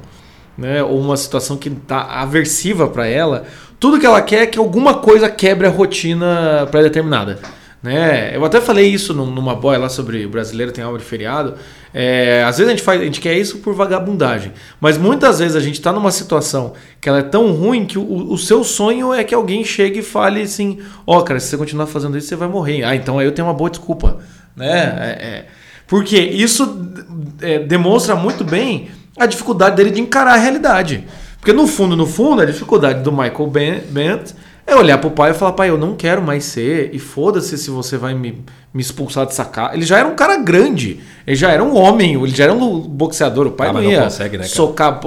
[0.61, 3.45] né, ou uma situação que está aversiva para ela,
[3.81, 7.39] tudo que ela quer é que alguma coisa quebre a rotina pré-determinada.
[7.83, 8.37] Né?
[8.37, 11.55] Eu até falei isso numa boia lá sobre brasileiro tem algo de feriado.
[11.95, 15.57] É, às vezes a gente, faz, a gente quer isso por vagabundagem, mas muitas vezes
[15.57, 19.15] a gente está numa situação que ela é tão ruim que o, o, seu sonho
[19.15, 22.29] é que alguém chegue e fale assim: Ó, oh, cara, se você continuar fazendo isso,
[22.29, 22.85] você vai morrer.
[22.85, 24.19] Ah, então aí eu tenho uma boa desculpa.
[24.55, 24.69] Né?
[24.69, 25.47] É, é.
[25.87, 26.93] Porque isso
[27.41, 31.07] é, demonstra muito bem a dificuldade dele de encarar a realidade.
[31.39, 34.33] Porque no fundo, no fundo, a dificuldade do Michael Bent
[34.67, 37.71] é olhar pro pai e falar, pai, eu não quero mais ser, e foda-se se
[37.71, 39.75] você vai me, me expulsar de sacar.
[39.75, 42.81] Ele já era um cara grande, ele já era um homem, ele já era um
[42.81, 45.01] boxeador, o pai ah, não ia não consegue, né, socar.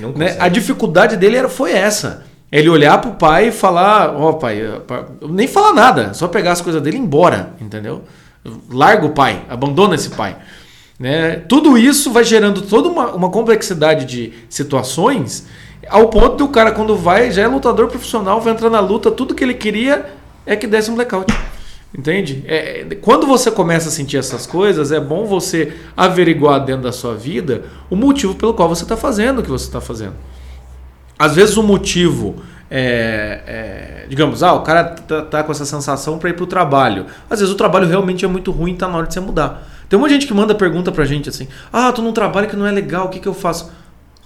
[0.00, 0.36] Não né?
[0.38, 2.24] A dificuldade dele era, foi essa.
[2.52, 4.62] Ele olhar pro pai e falar, ó oh, pai,
[5.28, 8.04] nem falar nada, só pegar as coisas dele e ir embora, entendeu?
[8.70, 10.36] Larga o pai, abandona esse pai.
[10.98, 11.36] Né?
[11.48, 15.46] Tudo isso vai gerando toda uma, uma complexidade de situações
[15.88, 19.34] ao ponto do cara, quando vai, já é lutador profissional, vai entrar na luta, tudo
[19.34, 20.06] que ele queria
[20.46, 21.32] é que desse um blackout.
[21.96, 22.42] Entende?
[22.46, 27.14] É, quando você começa a sentir essas coisas, é bom você averiguar dentro da sua
[27.14, 30.14] vida o motivo pelo qual você está fazendo o que você está fazendo.
[31.16, 32.36] Às vezes o motivo
[32.68, 36.48] é, é, digamos, ah, o cara tá, tá com essa sensação para ir para o
[36.48, 37.06] trabalho.
[37.30, 39.73] Às vezes o trabalho realmente é muito ruim e tá na hora de você mudar.
[39.94, 42.66] Tem uma gente que manda pergunta pra gente assim: Ah, tô num trabalho que não
[42.66, 43.70] é legal, o que, que eu faço?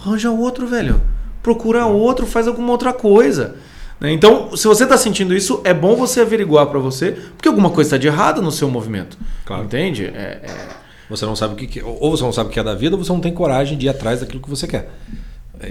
[0.00, 0.98] Arranja outro, velho.
[1.42, 3.56] Procura outro, faz alguma outra coisa.
[4.00, 4.10] Né?
[4.10, 7.88] Então, se você está sentindo isso, é bom você averiguar para você, porque alguma coisa
[7.88, 9.18] está de errado no seu movimento.
[9.44, 9.64] Claro.
[9.64, 10.06] Entende?
[10.06, 10.68] É, é...
[11.10, 13.04] Você não sabe o que, ou você não sabe o que é da vida, ou
[13.04, 14.90] você não tem coragem de ir atrás daquilo que você quer.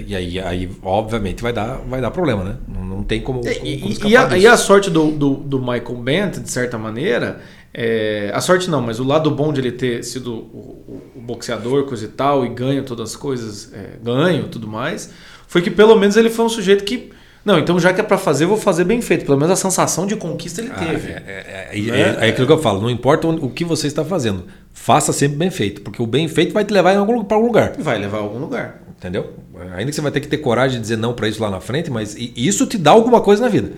[0.06, 2.56] E aí, aí obviamente, vai dar, vai dar problema, né?
[2.68, 3.40] Não, não tem como.
[3.40, 7.40] como, como e, a, e, a, sorte do, do, do Michael Bent, de certa maneira,
[7.80, 11.84] é, a sorte não, mas o lado bom de ele ter sido o, o, boxeador,
[11.84, 15.12] coisa e tal, e ganho todas as coisas, é, ganho tudo mais,
[15.46, 17.10] foi que pelo menos ele foi um sujeito que.
[17.44, 19.24] Não, então já que é pra fazer, eu vou fazer bem feito.
[19.24, 21.12] Pelo menos a sensação de conquista ele Ah, teve.
[21.12, 22.00] é, é, é, Né?
[22.00, 25.12] é, é aquilo que eu falo, não importa o o que você está fazendo, faça
[25.12, 27.74] sempre bem feito, porque o bem feito vai te levar para algum lugar.
[27.78, 28.82] Vai levar a algum lugar.
[28.98, 29.32] Entendeu?
[29.76, 31.60] Ainda que você vai ter que ter coragem de dizer não para isso lá na
[31.60, 33.70] frente, mas isso te dá alguma coisa na vida.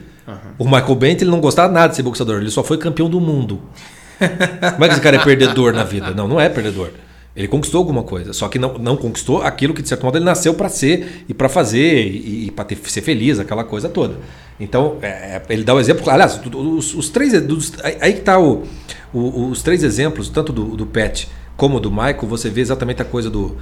[0.59, 3.21] O Michael Bent ele não gostava nada de ser boxeador, ele só foi campeão do
[3.21, 3.61] mundo.
[4.19, 6.13] Como é que esse cara é perdedor na vida?
[6.15, 6.91] Não, não é perdedor.
[7.37, 10.25] Ele conquistou alguma coisa, só que não, não conquistou aquilo que de certo modo ele
[10.25, 14.17] nasceu para ser e para fazer e, e para ser feliz, aquela coisa toda.
[14.59, 16.09] Então, é, é, ele dá o exemplo.
[16.11, 17.33] Aliás, os, os três.
[17.43, 18.65] dos- aí aí que tá o,
[19.13, 23.05] o- os três exemplos, tanto do, do Pet como do Michael, você vê exatamente a
[23.05, 23.57] coisa do,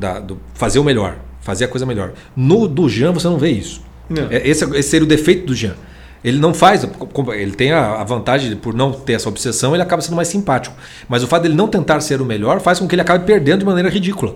[0.00, 2.12] da- do fazer o melhor, fazer a coisa melhor.
[2.36, 3.82] No do Jean, você não vê isso.
[4.08, 4.26] Não.
[4.30, 5.74] É, Esse, esse seria o defeito do Jean.
[6.22, 6.86] Ele não faz,
[7.34, 10.28] ele tem a, a vantagem de, por não ter essa obsessão, ele acaba sendo mais
[10.28, 10.74] simpático.
[11.08, 13.60] Mas o fato dele não tentar ser o melhor faz com que ele acabe perdendo
[13.60, 14.34] de maneira ridícula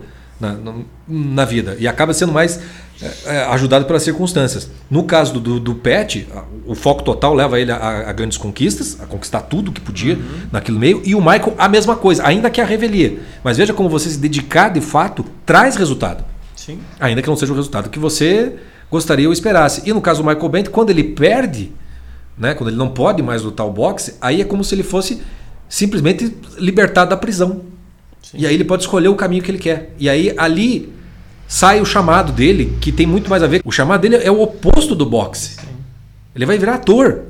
[0.52, 0.74] na,
[1.08, 2.60] na, vida e acaba sendo mais
[3.00, 4.70] é, é, ajudado pelas circunstâncias.
[4.90, 6.28] No caso do, do, Pet,
[6.66, 10.18] o foco total leva ele a, a grandes conquistas, a conquistar tudo que podia
[10.52, 13.20] naquele meio, e o Michael a mesma coisa, ainda que a revelia.
[13.42, 16.24] Mas veja como você se dedicar de fato traz resultado.
[16.54, 16.78] Sim.
[17.00, 18.54] Ainda que não seja o resultado que você
[18.90, 19.82] gostaria ou esperasse.
[19.84, 21.72] E no caso do Michael Bent, quando ele perde,
[22.38, 25.20] né, quando ele não pode mais lutar o boxe, aí é como se ele fosse
[25.68, 27.62] simplesmente libertado da prisão.
[28.32, 29.92] E aí ele pode escolher o caminho que ele quer.
[29.98, 30.92] E aí ali
[31.46, 33.60] sai o chamado dele, que tem muito mais a ver.
[33.64, 35.56] O chamado dele é o oposto do boxe.
[36.34, 37.22] Ele vai virar ator,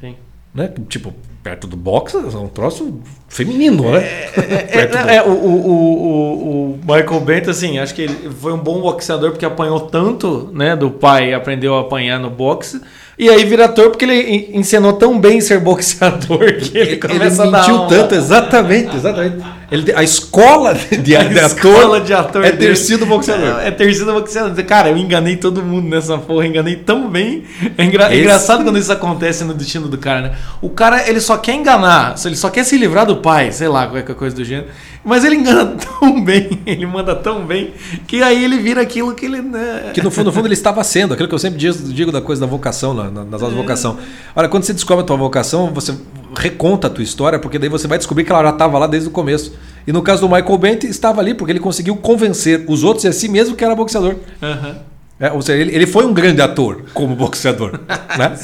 [0.00, 0.14] Sim.
[0.54, 0.70] né?
[0.88, 3.98] Tipo, perto do boxe é um troço feminino, né?
[4.02, 4.30] É,
[4.72, 8.58] Perto do- é, o, o, o, o Michael Bent, assim, acho que ele foi um
[8.58, 12.80] bom boxeador porque apanhou tanto, né, do pai, aprendeu a apanhar no boxe.
[13.18, 16.96] E aí vira ator porque ele en- ensinou tão bem ser boxeador que ele, Ele,
[16.96, 17.88] começa a dar mentiu aula.
[17.88, 19.36] tanto, exatamente, exatamente.
[19.70, 23.58] Ele, a escola de, de, A de escola ator de ator é ter sido boxeador.
[23.60, 24.64] É, é ter sido boxeador.
[24.64, 27.42] Cara, eu enganei todo mundo nessa porra, enganei tão bem.
[27.76, 30.32] É engra- Esse- engraçado quando isso acontece no destino do cara, né?
[30.62, 33.88] O cara, ele só quer enganar, ele só quer se livrar do pai, sei lá,
[33.88, 34.68] qualquer coisa do gênero.
[35.04, 37.72] Mas ele engana tão bem, ele manda tão bem,
[38.06, 39.40] que aí ele vira aquilo que ele.
[39.42, 39.90] Né?
[39.94, 42.20] Que no fundo, no fundo ele estava sendo, aquilo que eu sempre digo, digo da
[42.20, 43.98] coisa da vocação, na- na- nas aulas de vocação.
[44.34, 45.92] Olha, quando você descobre a tua vocação, você
[46.36, 49.08] reconta a tua história, porque daí você vai descobrir que ela já estava lá desde
[49.08, 49.54] o começo.
[49.86, 53.08] E no caso do Michael Bent, estava ali porque ele conseguiu convencer os outros e
[53.08, 54.16] a si mesmo que era boxeador.
[54.42, 54.76] Aham.
[55.18, 57.80] É, ou seja, ele, ele foi um grande ator como boxeador.
[58.18, 58.36] né?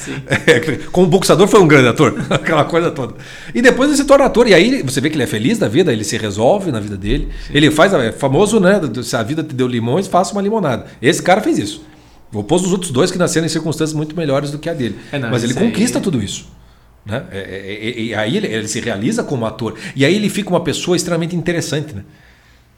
[0.46, 3.14] É, como boxeador foi um grande ator, aquela coisa toda.
[3.54, 5.68] E depois ele se torna ator, e aí você vê que ele é feliz da
[5.68, 7.28] vida, ele se resolve na vida dele.
[7.50, 8.80] Ele faz, é famoso, né?
[9.02, 10.86] Se a vida te deu limões, faça uma limonada.
[11.02, 11.84] Esse cara fez isso.
[12.32, 14.98] Oposto dos outros dois que nasceram em circunstâncias muito melhores do que a dele.
[15.12, 16.46] É, não, Mas ele isso aí- conquista tudo isso.
[17.04, 17.26] Né?
[17.30, 19.76] É, é, é, e aí ele, ele se realiza como ator.
[19.96, 22.04] E aí ele fica uma pessoa extremamente interessante, né?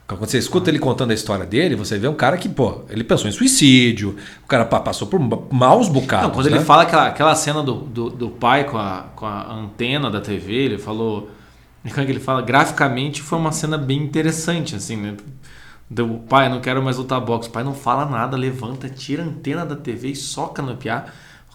[0.07, 3.03] Quando você escuta ele contando a história dele, você vê um cara que, pô, ele
[3.03, 6.27] pensou em suicídio, o cara pa- passou por ma- maus bocados.
[6.27, 6.57] Não, quando né?
[6.57, 10.21] ele fala aquela, aquela cena do, do, do pai com a, com a antena da
[10.21, 11.31] TV, ele falou.
[11.89, 12.41] Como é que ele fala?
[12.43, 15.15] Graficamente foi uma cena bem interessante, assim, né?
[15.89, 17.49] Do pai, não quero mais lutar boxe.
[17.49, 21.05] O pai não fala nada, levanta, tira a antena da TV e soca no piá.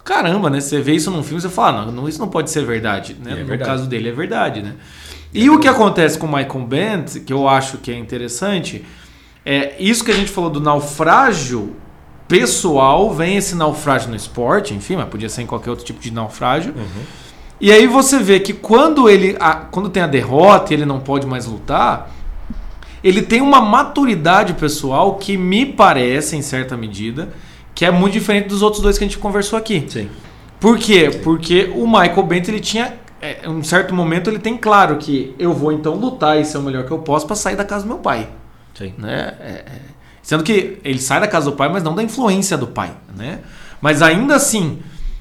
[0.05, 0.61] Caramba, né?
[0.61, 3.17] Você vê isso num filme, você fala, não, não, isso não pode ser verdade.
[3.23, 3.33] Né?
[3.33, 3.71] É no verdade.
[3.71, 4.75] caso dele é verdade, né?
[5.33, 8.85] E o que acontece com o Michael Bent, que eu acho que é interessante,
[9.45, 11.77] é isso que a gente falou do naufrágio
[12.27, 16.11] pessoal, vem esse naufrágio no esporte, enfim, mas podia ser em qualquer outro tipo de
[16.13, 16.75] naufrágio.
[17.61, 20.99] E aí você vê que quando ele, a- quando tem a derrota e ele não
[21.01, 22.11] pode mais lutar,
[23.05, 27.31] ele tem uma maturidade pessoal que me parece, em certa medida,
[27.81, 29.87] que é muito diferente dos outros dois que a gente conversou aqui.
[29.89, 30.11] Sim.
[30.61, 31.19] Por quê?
[31.25, 35.35] Porque o Michael Bent ele tinha é, em um certo momento ele tem claro que
[35.39, 37.85] eu vou então lutar e ser o melhor que eu posso para sair da casa
[37.85, 38.29] do meu pai,
[38.75, 38.93] Sim.
[38.99, 39.35] né?
[39.41, 39.79] É, é.
[40.21, 43.39] Sendo que ele sai da casa do pai, mas não da influência do pai, né?
[43.81, 44.81] Mas ainda assim,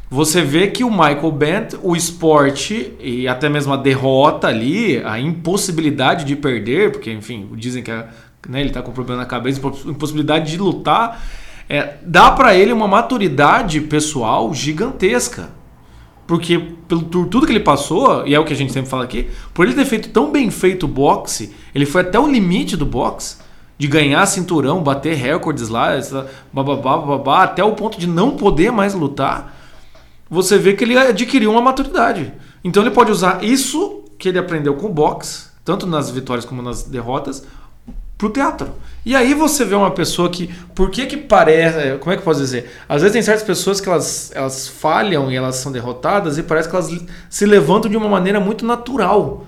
[0.09, 5.17] você vê que o Michael Bent, o esporte e até mesmo a derrota ali, a
[5.17, 8.09] impossibilidade de perder, porque enfim, dizem que a-
[8.49, 11.21] né, ele tá com problema na cabeça, impossibilidade de lutar,
[11.69, 15.51] é, dá para ele uma maturidade pessoal gigantesca.
[16.25, 16.57] Porque
[16.87, 19.29] pelo por tudo que ele passou, e é o que a gente sempre fala aqui,
[19.53, 22.85] por ele ter feito tão bem feito o boxe, ele foi até o limite do
[22.85, 23.37] boxe,
[23.77, 28.71] de ganhar cinturão, bater recordes lá, essa bababá, bababá, até o ponto de não poder
[28.71, 29.55] mais lutar.
[30.29, 32.33] Você vê que ele adquiriu uma maturidade.
[32.63, 36.61] Então ele pode usar isso que ele aprendeu com o boxe, tanto nas vitórias como
[36.61, 37.43] nas derrotas,
[38.19, 38.67] pro teatro.
[39.05, 42.25] E aí você vê uma pessoa que, por que que parece, como é que eu
[42.25, 42.69] posso dizer?
[42.87, 46.67] Às vezes tem certas pessoas que elas, elas falham e elas são derrotadas e parece
[46.67, 46.93] que elas
[47.29, 49.45] se levantam de uma maneira muito natural.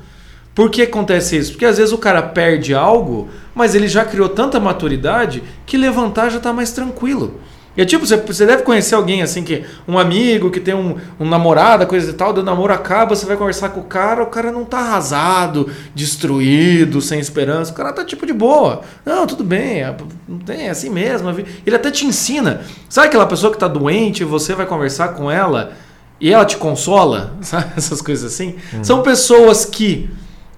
[0.55, 1.51] Por que acontece isso?
[1.51, 6.30] Porque às vezes o cara perde algo, mas ele já criou tanta maturidade que levantar
[6.30, 7.41] já está mais tranquilo.
[7.76, 10.97] E é tipo, você, você deve conhecer alguém assim, que um amigo que tem um,
[11.17, 14.28] um namorado, coisa e tal, o namoro acaba, você vai conversar com o cara, o
[14.28, 18.82] cara não tá arrasado, destruído, sem esperança, o cara tá tipo de boa.
[19.05, 19.95] Não, tudo bem, é,
[20.28, 21.30] não tem, é assim mesmo.
[21.65, 22.61] Ele até te ensina.
[22.89, 25.72] Sabe aquela pessoa que tá doente e você vai conversar com ela
[26.19, 27.38] e ela te consola?
[27.39, 28.55] Sabe essas coisas assim?
[28.74, 28.84] Uhum.
[28.84, 30.09] São pessoas que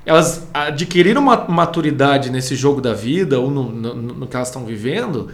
[0.04, 4.66] elas adquiriram uma maturidade nesse jogo da vida ou no, no, no que elas estão
[4.66, 5.30] vivendo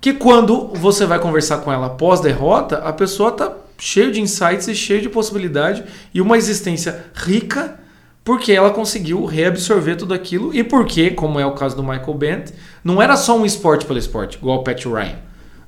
[0.00, 4.68] que quando você vai conversar com ela após derrota, a pessoa tá cheio de insights
[4.68, 7.78] e cheio de possibilidade e uma existência rica
[8.22, 12.50] porque ela conseguiu reabsorver tudo aquilo e porque, como é o caso do Michael Bent,
[12.84, 15.18] não era só um esporte pelo esporte, igual o Pat Ryan.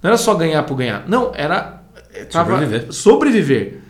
[0.02, 1.08] Não era só ganhar por ganhar.
[1.08, 2.92] Não, era eh, sobreviver.
[2.92, 3.80] sobreviver.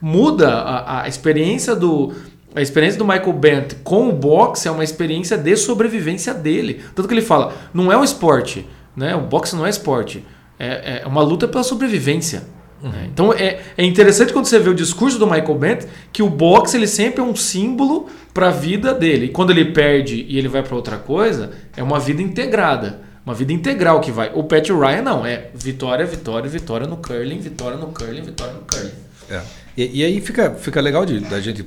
[0.00, 2.12] Muda a, a experiência do
[2.54, 6.82] a experiência do Michael Bent com o boxe é uma experiência de sobrevivência dele.
[6.94, 9.14] Tanto que ele fala, não é um esporte né?
[9.14, 10.24] O boxe não é esporte,
[10.58, 12.42] é, é uma luta pela sobrevivência.
[12.82, 12.90] Uhum.
[12.90, 13.08] Né?
[13.12, 16.76] Então é, é interessante quando você vê o discurso do Michael Bent que o boxe
[16.76, 19.26] ele sempre é um símbolo para a vida dele.
[19.26, 23.00] E quando ele perde e ele vai para outra coisa, é uma vida integrada.
[23.24, 24.32] Uma vida integral que vai.
[24.34, 28.60] O Pat Ryan não, é vitória, vitória, vitória no curling, vitória no curling, vitória no
[28.60, 28.94] curling.
[29.28, 29.42] É.
[29.76, 31.64] E, e, aí fica, fica legal de, da gente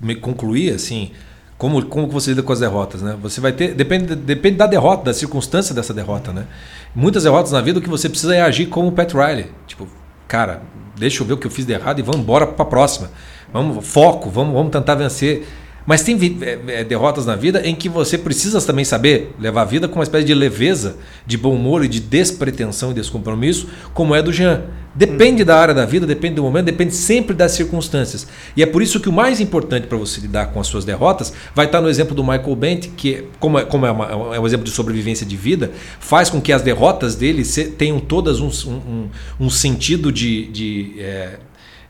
[0.00, 1.12] me concluir assim
[1.60, 3.18] como, como você lida com as derrotas, né?
[3.20, 3.74] Você vai ter.
[3.74, 6.46] Depende, depende da derrota, da circunstância dessa derrota, né?
[6.94, 9.52] Muitas derrotas na vida o que você precisa é agir como o Pat Riley.
[9.66, 9.86] Tipo,
[10.26, 10.62] cara,
[10.96, 13.10] deixa eu ver o que eu fiz de errado e vamos embora para a próxima.
[13.52, 15.46] Vamos, foco, vamos, vamos tentar vencer.
[15.90, 19.64] Mas tem é, é, derrotas na vida em que você precisa também saber levar a
[19.64, 24.14] vida com uma espécie de leveza, de bom humor e de despretensão e descompromisso, como
[24.14, 24.62] é do Jean.
[24.94, 28.28] Depende da área da vida, depende do momento, depende sempre das circunstâncias.
[28.56, 31.32] E é por isso que o mais importante para você lidar com as suas derrotas
[31.56, 34.46] vai estar no exemplo do Michael Bent, que, como é, como é, uma, é um
[34.46, 37.42] exemplo de sobrevivência de vida, faz com que as derrotas dele
[37.76, 39.08] tenham todas um, um,
[39.40, 40.46] um sentido de.
[40.52, 41.38] de é,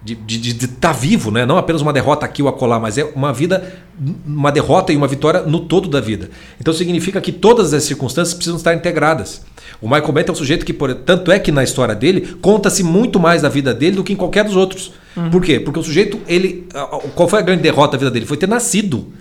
[0.02, 1.44] de estar de, de, de tá vivo, né?
[1.44, 3.72] não apenas uma derrota aqui ou acolá, mas é uma vida,
[4.26, 6.30] uma derrota e uma vitória no todo da vida.
[6.58, 9.42] Então significa que todas as circunstâncias precisam estar integradas.
[9.80, 12.82] O Michael Bennett é um sujeito que, por, tanto é que na história dele, conta-se
[12.82, 14.92] muito mais da vida dele do que em qualquer dos outros.
[15.16, 15.30] Uhum.
[15.30, 15.60] Por quê?
[15.60, 16.66] Porque o sujeito, ele.
[17.14, 18.26] Qual foi a grande derrota da vida dele?
[18.26, 19.12] Foi ter nascido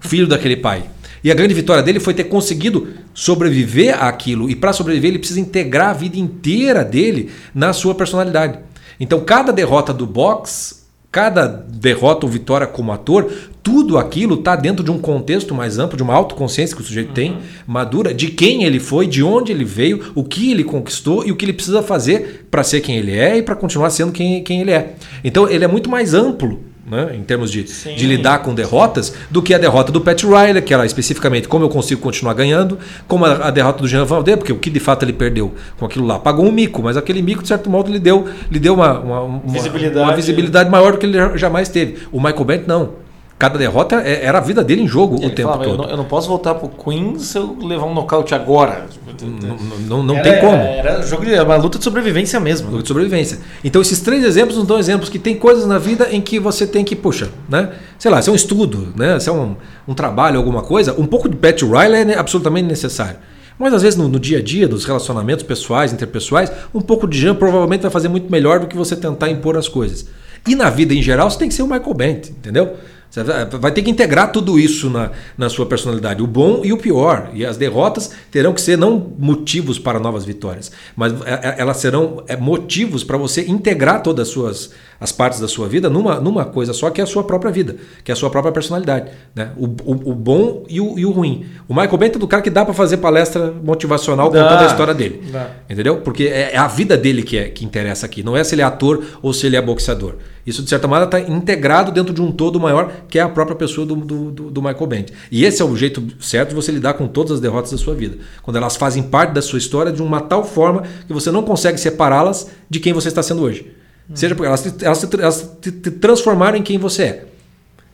[0.00, 0.84] filho daquele pai.
[1.22, 4.48] E a grande vitória dele foi ter conseguido sobreviver àquilo.
[4.48, 8.58] E para sobreviver, ele precisa integrar a vida inteira dele na sua personalidade.
[9.00, 13.32] Então, cada derrota do box, cada derrota ou vitória como ator,
[13.62, 17.08] tudo aquilo está dentro de um contexto mais amplo, de uma autoconsciência que o sujeito
[17.08, 17.14] uhum.
[17.14, 21.32] tem, madura, de quem ele foi, de onde ele veio, o que ele conquistou e
[21.32, 24.42] o que ele precisa fazer para ser quem ele é e para continuar sendo quem,
[24.42, 24.94] quem ele é.
[25.22, 29.42] Então, ele é muito mais amplo né, em termos de, de lidar com derrotas, do
[29.42, 33.24] que a derrota do Pat Riley, que era especificamente como eu consigo continuar ganhando, como
[33.24, 36.06] a, a derrota do Jean Valder, porque o que de fato ele perdeu com aquilo
[36.06, 38.98] lá, pagou um mico, mas aquele mico, de certo modo, lhe deu, lhe deu uma,
[38.98, 39.98] uma, uma, visibilidade.
[39.98, 41.98] uma visibilidade maior do que ele jamais teve.
[42.12, 43.07] O Michael Bent não.
[43.38, 45.74] Cada derrota é, era a vida dele em jogo o tempo falava, todo.
[45.74, 48.86] Eu não, eu não, posso voltar pro Queen se eu levar um nocaute agora.
[49.22, 50.60] Não, não, não era, tem como.
[50.60, 52.68] Era, jogo de, uma luta de sobrevivência mesmo.
[52.68, 53.38] Luta de sobrevivência.
[53.62, 56.66] Então esses três exemplos nos dão exemplos que tem coisas na vida em que você
[56.66, 57.70] tem que, puxa, né?
[57.96, 59.20] Sei lá, se é um estudo, né?
[59.20, 59.54] Se é um,
[59.86, 63.18] um trabalho, alguma coisa, um pouco de Pat Riley é absolutamente necessário.
[63.56, 67.18] Mas às vezes no, no, dia a dia, dos relacionamentos pessoais, interpessoais, um pouco de
[67.18, 70.06] Jean provavelmente vai fazer muito melhor do que você tentar impor as coisas.
[70.46, 72.76] E na vida em geral, você tem que ser o Michael Bent, entendeu?
[73.10, 73.22] Você
[73.58, 77.30] vai ter que integrar tudo isso na, na sua personalidade, o bom e o pior.
[77.32, 81.78] E as derrotas terão que ser não motivos para novas vitórias, mas é, é, elas
[81.78, 86.20] serão é, motivos para você integrar todas as suas as partes da sua vida numa,
[86.20, 89.10] numa coisa só, que é a sua própria vida, que é a sua própria personalidade.
[89.34, 89.50] Né?
[89.56, 91.46] O, o, o bom e o, e o ruim.
[91.68, 94.66] O Michael Bento é do cara que dá para fazer palestra motivacional dá, contando a
[94.66, 95.22] história dele.
[95.30, 95.50] Dá.
[95.70, 95.98] Entendeu?
[95.98, 98.62] Porque é, é a vida dele que, é, que interessa aqui, não é se ele
[98.62, 100.14] é ator ou se ele é boxeador.
[100.48, 103.54] Isso, de certa maneira, está integrado dentro de um todo maior, que é a própria
[103.54, 105.10] pessoa do, do, do, Michael Bent.
[105.30, 107.94] E esse é o jeito certo de você lidar com todas as derrotas da sua
[107.94, 108.16] vida.
[108.42, 111.78] Quando elas fazem parte da sua história de uma tal forma que você não consegue
[111.78, 113.77] separá-las de quem você está sendo hoje.
[114.14, 117.24] Seja porque elas, te, elas, te, elas te, te transformaram em quem você é.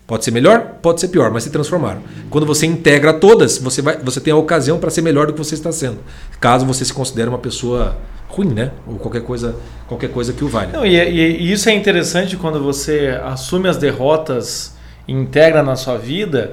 [0.06, 2.02] Pode ser melhor, pode ser pior, mas se transformaram.
[2.28, 5.38] Quando você integra todas, você, vai, você tem a ocasião para ser melhor do que
[5.38, 5.98] você está sendo.
[6.38, 7.96] Caso você se considere uma pessoa
[8.28, 8.70] ruim, né?
[8.86, 9.56] Ou qualquer coisa,
[9.88, 10.72] qualquer coisa que o valha.
[10.72, 14.74] Não, e, e, e, isso é interessante quando você assume as derrotas
[15.08, 16.52] e integra na sua vida.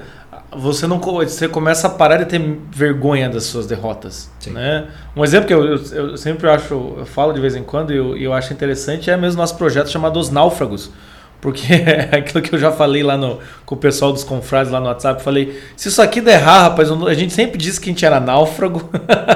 [0.53, 4.51] Você não você começa a parar de ter vergonha das suas derrotas, Sim.
[4.51, 4.87] né?
[5.15, 7.97] Um exemplo que eu, eu, eu, sempre acho, eu falo de vez em quando e
[7.97, 10.91] eu, eu acho interessante é mesmo nosso projeto chamado Os Náufragos
[11.41, 14.79] Porque é aquilo que eu já falei lá no, com o pessoal dos confrades lá
[14.79, 17.93] no WhatsApp, falei, se isso aqui der errado, rapaz, a gente sempre disse que a
[17.93, 18.87] gente era náufrago.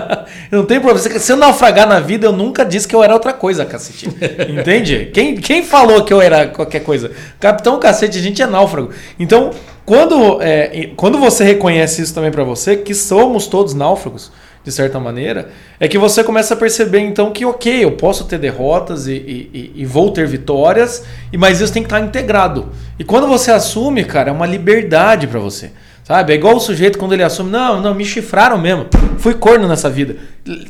[0.51, 1.19] não tem problema.
[1.19, 4.07] Se eu naufragar na vida, eu nunca disse que eu era outra coisa, cacete.
[4.47, 5.09] Entende?
[5.11, 7.11] Quem, quem falou que eu era qualquer coisa?
[7.39, 8.91] Capitão cacete, a gente é náufrago.
[9.19, 9.51] Então,
[9.85, 14.31] quando, é, quando você reconhece isso também para você, que somos todos náufragos,
[14.63, 18.39] de certa maneira, é que você começa a perceber então que, ok, eu posso ter
[18.39, 21.03] derrotas e, e, e, vou ter vitórias,
[21.37, 22.71] mas isso tem que estar integrado.
[22.97, 25.71] E quando você assume, cara, é uma liberdade para você.
[26.03, 26.33] Sabe?
[26.33, 29.89] É igual o sujeito quando ele assume, não, não, me chifraram mesmo, fui corno nessa
[29.89, 30.15] vida.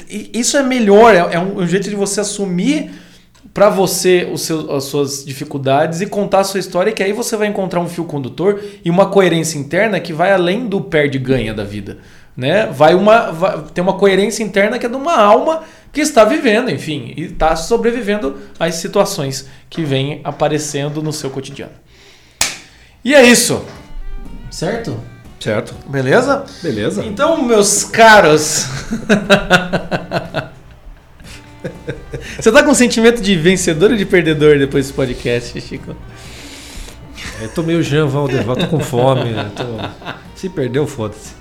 [0.10, 2.92] Isso é melhor, é, é um, um jeito de você assumir
[3.56, 7.36] para você os seus, as suas dificuldades e contar a sua história, que aí você
[7.36, 11.64] vai encontrar um fio condutor e uma coerência interna que vai além do perde-ganha da
[11.64, 11.98] vida
[12.36, 12.66] né?
[12.68, 16.70] Vai uma vai, tem uma coerência interna que é de uma alma que está vivendo,
[16.70, 21.72] enfim, e está sobrevivendo às situações que vêm aparecendo no seu cotidiano.
[23.04, 23.64] E é isso.
[24.52, 25.00] Certo?
[25.40, 25.74] Certo.
[25.88, 26.44] Beleza?
[26.62, 27.06] Beleza.
[27.06, 28.66] Então, meus caros.
[32.40, 35.96] Você tá com sentimento de vencedor ou de perdedor depois desse podcast, Chico?
[37.42, 39.34] Eu tô meio Jean Valdeval, tô com fome.
[39.56, 40.16] Tô...
[40.36, 41.34] Se perdeu, foda-se.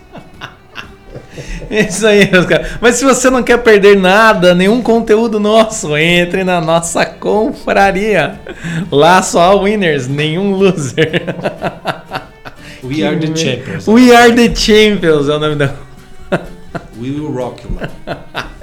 [1.70, 2.78] É isso aí, meus caras.
[2.80, 8.40] Mas se você não quer perder nada, nenhum conteúdo nosso, entre na nossa confraria.
[8.90, 11.22] Lá só winners, nenhum loser.
[12.82, 13.88] We que are the champions.
[13.88, 15.74] We are the champions é o nome da.
[17.00, 17.78] We will rock you,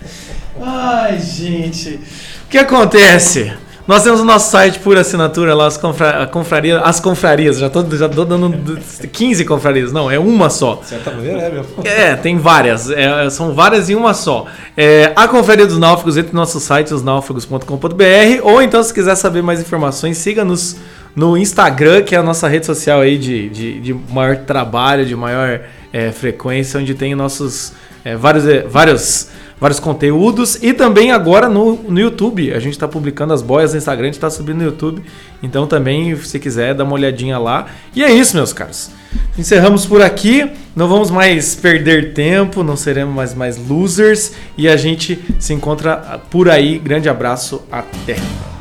[0.62, 2.00] Ai, gente.
[2.46, 3.52] O que acontece?
[3.88, 7.58] Nós temos o nosso site por assinatura lá, as, confra confraria, as confrarias.
[7.58, 8.80] Já tô, já tô dando
[9.12, 9.92] 15 confrarias.
[9.92, 10.82] Não, é uma só.
[10.84, 11.66] Certa maneira é, meu.
[11.84, 12.90] É, tem várias.
[12.90, 14.46] É, são várias em uma só.
[14.78, 18.44] É, a Confraria dos Náufragos entre no nosso site, osnáufragos.com.br.
[18.44, 20.78] Ou então, se quiser saber mais informações, siga-nos
[21.16, 25.16] no Instagram, que é a nossa rede social aí de, de, de maior trabalho, de
[25.16, 27.74] maior é, frequência, onde tem nossos
[28.06, 29.30] é, vários, é, vários
[29.62, 32.52] vários conteúdos e também agora no, no YouTube.
[32.52, 35.04] A gente está publicando as boias no Instagram, a gente está subindo no YouTube.
[35.44, 37.68] Então também, se quiser, dá uma olhadinha lá.
[37.96, 38.90] E é isso, meus caros.
[39.38, 40.50] Encerramos por aqui.
[40.76, 44.34] Não vamos mais perder tempo, não seremos mais, mais losers.
[44.58, 46.80] E a gente se encontra por aí.
[46.80, 48.61] Grande abraço, até!